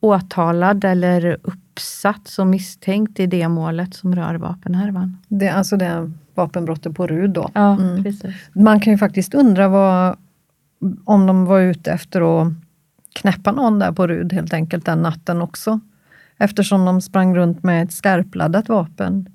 åtalad 0.00 0.84
eller 0.84 1.36
uppsatt 1.42 2.28
som 2.28 2.50
misstänkt 2.50 3.20
i 3.20 3.26
det 3.26 3.48
målet 3.48 3.94
som 3.94 4.14
rör 4.14 4.34
vapenhärvan. 4.34 5.18
Det, 5.28 5.48
alltså 5.48 5.76
det 5.76 6.12
vapenbrottet 6.34 6.94
på 6.94 7.06
Rud 7.06 7.30
då. 7.30 7.50
Ja, 7.54 7.72
Mm. 7.80 8.04
precis. 8.04 8.34
Man 8.52 8.80
kan 8.80 8.92
ju 8.92 8.98
faktiskt 8.98 9.34
undra 9.34 9.68
vad, 9.68 10.16
om 11.04 11.26
de 11.26 11.44
var 11.44 11.60
ute 11.60 11.92
efter 11.92 12.40
att 12.42 12.52
knäppa 13.12 13.52
någon 13.52 13.78
där 13.78 13.92
på 13.92 14.06
Rud 14.06 14.32
helt 14.32 14.52
enkelt 14.52 14.84
den 14.84 15.02
natten 15.02 15.42
också. 15.42 15.80
Eftersom 16.38 16.84
de 16.84 17.00
sprang 17.00 17.36
runt 17.36 17.62
med 17.62 17.82
ett 17.82 17.92
skarpladdat 17.92 18.68
vapen. 18.68 19.28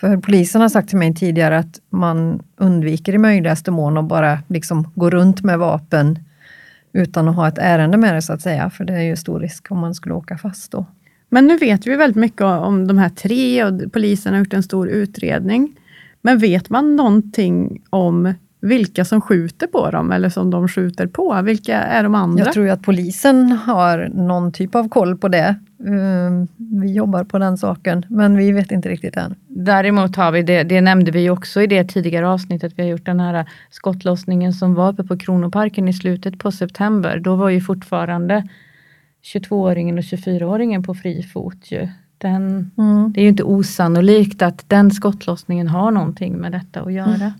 För 0.00 0.16
polisen 0.16 0.60
har 0.60 0.68
sagt 0.68 0.88
till 0.88 0.98
mig 0.98 1.14
tidigare 1.14 1.58
att 1.58 1.80
man 1.90 2.42
undviker 2.56 3.14
i 3.14 3.18
möjligaste 3.18 3.70
mån 3.70 3.98
att 3.98 4.04
bara 4.08 4.38
liksom 4.48 4.92
gå 4.94 5.10
runt 5.10 5.42
med 5.42 5.58
vapen 5.58 6.18
utan 6.92 7.28
att 7.28 7.36
ha 7.36 7.48
ett 7.48 7.58
ärende 7.58 7.96
med 7.96 8.14
det 8.14 8.22
så 8.22 8.32
att 8.32 8.42
säga. 8.42 8.70
För 8.70 8.84
det 8.84 8.92
är 8.92 9.02
ju 9.02 9.16
stor 9.16 9.40
risk 9.40 9.70
om 9.70 9.78
man 9.78 9.94
skulle 9.94 10.14
åka 10.14 10.38
fast 10.38 10.72
då. 10.72 10.86
Men 11.28 11.46
nu 11.46 11.56
vet 11.56 11.86
vi 11.86 11.96
väldigt 11.96 12.16
mycket 12.16 12.42
om 12.42 12.86
de 12.86 12.98
här 12.98 13.08
tre 13.08 13.64
och 13.64 13.92
polisen 13.92 14.32
har 14.32 14.38
gjort 14.38 14.52
en 14.52 14.62
stor 14.62 14.88
utredning. 14.88 15.76
Men 16.22 16.38
vet 16.38 16.70
man 16.70 16.96
någonting 16.96 17.82
om 17.90 18.34
vilka 18.60 19.04
som 19.04 19.20
skjuter 19.20 19.66
på 19.66 19.90
dem 19.90 20.12
eller 20.12 20.28
som 20.28 20.50
de 20.50 20.68
skjuter 20.68 21.06
på? 21.06 21.42
Vilka 21.42 21.76
är 21.76 22.02
de 22.02 22.14
andra? 22.14 22.44
Jag 22.44 22.52
tror 22.52 22.66
ju 22.66 22.72
att 22.72 22.82
polisen 22.82 23.52
har 23.52 24.10
någon 24.14 24.52
typ 24.52 24.74
av 24.74 24.88
koll 24.88 25.16
på 25.18 25.28
det. 25.28 25.54
Um, 25.78 26.48
Vi 26.56 26.92
jobbar 26.92 27.24
på 27.24 27.38
den 27.38 27.58
saken, 27.58 28.06
men 28.08 28.36
vi 28.36 28.52
vet 28.52 28.72
inte 28.72 28.88
riktigt 28.88 29.16
än. 29.16 29.34
Däremot 29.48 30.16
har 30.16 30.32
vi 30.32 30.42
det, 30.42 30.62
det 30.62 30.80
nämnde 30.80 31.10
vi 31.10 31.30
också 31.30 31.62
i 31.62 31.66
det 31.66 31.84
tidigare 31.84 32.28
avsnittet, 32.28 32.72
vi 32.76 32.82
har 32.82 32.90
gjort 32.90 33.06
den 33.06 33.20
här 33.20 33.44
skottlossningen 33.70 34.52
som 34.52 34.74
var 34.74 34.92
uppe 34.92 35.04
på 35.04 35.18
Kronoparken 35.18 35.88
i 35.88 35.92
slutet 35.92 36.38
på 36.38 36.52
september. 36.52 37.18
Då 37.18 37.36
var 37.36 37.48
ju 37.48 37.60
fortfarande 37.60 38.48
22-åringen 39.34 39.98
och 39.98 40.04
24-åringen 40.04 40.82
på 40.82 40.94
fri 40.94 41.22
fot. 41.22 41.72
Ju. 41.72 41.88
Den, 42.18 42.70
Mm. 42.78 43.12
det 43.12 43.20
är 43.20 43.22
ju 43.22 43.28
inte 43.28 43.42
osannolikt 43.42 44.42
att 44.42 44.64
den 44.68 44.90
skottlossningen 44.90 45.68
har 45.68 45.90
någonting 45.90 46.36
med 46.36 46.52
detta 46.52 46.80
att 46.80 46.92
göra. 46.92 47.32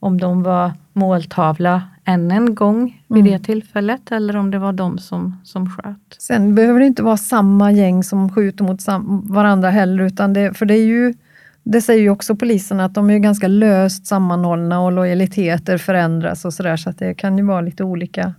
Om 0.00 0.20
de 0.20 0.42
var 0.42 0.72
måltavla 0.92 1.82
än 2.04 2.30
en 2.30 2.54
gång 2.54 3.02
vid 3.08 3.24
det 3.24 3.38
tillfället 3.38 4.12
eller 4.12 4.36
om 4.36 4.50
det 4.50 4.58
var 4.58 4.72
de 4.72 4.98
som, 4.98 5.40
som 5.44 5.70
sköt. 5.70 6.16
Sen 6.18 6.54
behöver 6.54 6.80
det 6.80 6.86
inte 6.86 7.02
vara 7.02 7.16
samma 7.16 7.72
gäng 7.72 8.04
som 8.04 8.30
skjuter 8.32 8.64
mot 8.64 8.80
varandra 9.22 9.70
heller, 9.70 10.04
utan 10.04 10.32
det, 10.32 10.54
för 10.54 10.66
det 10.66 10.74
är 10.74 10.86
ju 10.86 11.14
det 11.62 11.80
säger 11.80 12.00
ju 12.02 12.10
också 12.10 12.36
polisen 12.36 12.80
att 12.80 12.94
de 12.94 13.10
är 13.10 13.18
ganska 13.18 13.48
löst 13.48 14.06
sammanhållna 14.06 14.80
och 14.80 14.92
lojaliteter 14.92 15.78
förändras 15.78 16.44
och 16.44 16.54
sådär, 16.54 16.76
så 16.76 16.90
att 16.90 16.98
det 16.98 17.14
kan 17.14 17.38
ju 17.38 17.44
vara 17.44 17.60
lite 17.60 17.84
olika. 17.84 18.34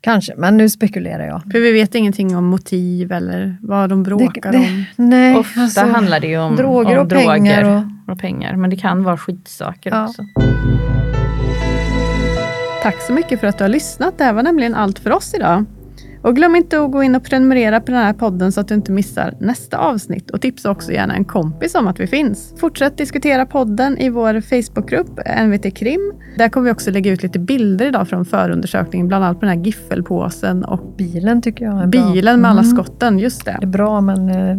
Kanske, 0.00 0.34
men 0.36 0.56
nu 0.56 0.68
spekulerar 0.68 1.26
jag. 1.26 1.42
För 1.42 1.60
vi 1.60 1.72
vet 1.72 1.94
ingenting 1.94 2.36
om 2.36 2.44
motiv 2.44 3.12
eller 3.12 3.56
vad 3.62 3.90
de 3.90 4.02
bråkar 4.02 4.52
Det- 4.52 4.58
om. 4.58 4.84
Nej, 5.08 5.36
Ofta 5.36 5.60
alltså, 5.60 5.80
handlar 5.86 6.20
det 6.20 6.26
ju 6.26 6.38
om 6.38 6.56
droger 6.56 6.98
om 6.98 7.04
och 7.04 7.10
pengar 7.10 7.62
droger 7.62 7.76
och- 7.76 7.97
och 8.10 8.18
pengar, 8.18 8.56
men 8.56 8.70
det 8.70 8.76
kan 8.76 9.04
vara 9.04 9.16
skitsaker 9.16 9.90
Ja. 9.90 10.04
också. 10.08 10.22
Tack 12.82 13.02
så 13.02 13.12
mycket 13.12 13.40
för 13.40 13.46
att 13.46 13.58
du 13.58 13.64
har 13.64 13.68
lyssnat. 13.68 14.18
Det 14.18 14.24
här 14.24 14.32
var 14.32 14.42
nämligen 14.42 14.74
allt 14.74 14.98
för 14.98 15.10
oss 15.12 15.34
idag. 15.34 15.64
Och 16.22 16.36
glöm 16.36 16.56
inte 16.56 16.80
att 16.80 16.92
gå 16.92 17.02
in 17.02 17.14
och 17.14 17.24
prenumerera 17.24 17.80
på 17.80 17.86
den 17.92 18.00
här 18.00 18.12
podden 18.12 18.52
så 18.52 18.60
att 18.60 18.68
du 18.68 18.74
inte 18.74 18.92
missar 18.92 19.34
nästa 19.40 19.78
avsnitt. 19.78 20.30
Och 20.30 20.40
tipsa 20.40 20.70
också 20.70 20.92
gärna 20.92 21.14
en 21.14 21.24
kompis 21.24 21.74
om 21.74 21.86
att 21.88 22.00
vi 22.00 22.06
finns. 22.06 22.54
Fortsätt 22.60 22.96
diskutera 22.98 23.46
podden 23.46 23.98
i 23.98 24.08
vår 24.10 24.40
Facebookgrupp 24.40 25.20
NVT 25.46 25.70
Krim. 25.76 26.12
Där 26.38 26.48
kommer 26.48 26.64
vi 26.64 26.72
också 26.72 26.90
lägga 26.90 27.12
ut 27.12 27.22
lite 27.22 27.38
bilder 27.38 27.86
idag 27.86 28.08
från 28.08 28.24
förundersökningen, 28.24 29.08
bland 29.08 29.24
annat 29.24 29.40
på 29.40 29.46
den 29.46 29.58
här 29.58 29.64
giffelpåsen 29.64 30.64
och 30.64 30.94
bilen 30.98 31.42
tycker 31.42 31.64
jag 31.64 31.82
är 31.82 31.86
bra. 31.86 32.12
bilen 32.12 32.40
med 32.40 32.50
alla 32.50 32.62
Mm. 32.62 32.76
skotten. 32.76 33.18
Just 33.18 33.44
det. 33.44 33.56
Det 33.60 33.64
är 33.66 33.70
bra, 33.70 34.00
men 34.00 34.28
eh, 34.28 34.56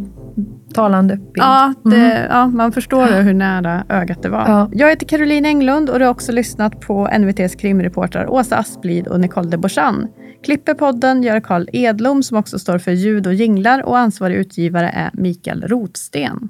talande 0.74 1.16
bild. 1.16 1.32
Ja, 1.36 1.74
det, 1.84 2.28
ja, 2.30 2.48
man 2.48 2.72
förstår 2.72 3.22
hur 3.22 3.34
nära 3.34 3.84
ögat 3.90 4.24
det 4.24 4.30
var. 4.30 4.48
Ja. 4.48 4.70
Jag 4.74 4.90
heter 4.90 5.06
Caroline 5.06 5.46
Englund 5.46 5.90
och 5.90 6.00
du 6.00 6.06
har 6.06 6.12
också 6.12 6.32
lyssnat 6.32 6.82
på 6.82 7.10
NVTs 7.20 7.56
krimreportrar 7.56 8.30
Åsa 8.30 8.58
Asplid 8.58 9.08
och 9.08 9.20
Nicole 9.20 9.50
de 9.50 9.58
Borsan. 9.58 10.08
Klipper 10.44 10.74
podden 10.74 11.24
gör 11.24 11.40
Karl 11.40 11.70
Edlom 11.74 12.24
som 12.24 12.38
också 12.38 12.60
står 12.60 12.78
för 12.78 12.92
ljud 12.92 13.28
och 13.28 13.34
jinglar 13.34 13.84
och 13.84 13.98
ansvarig 13.98 14.36
utgivare 14.36 14.90
är 14.90 15.10
Mikael 15.14 15.64
Rotsten. 15.68 16.50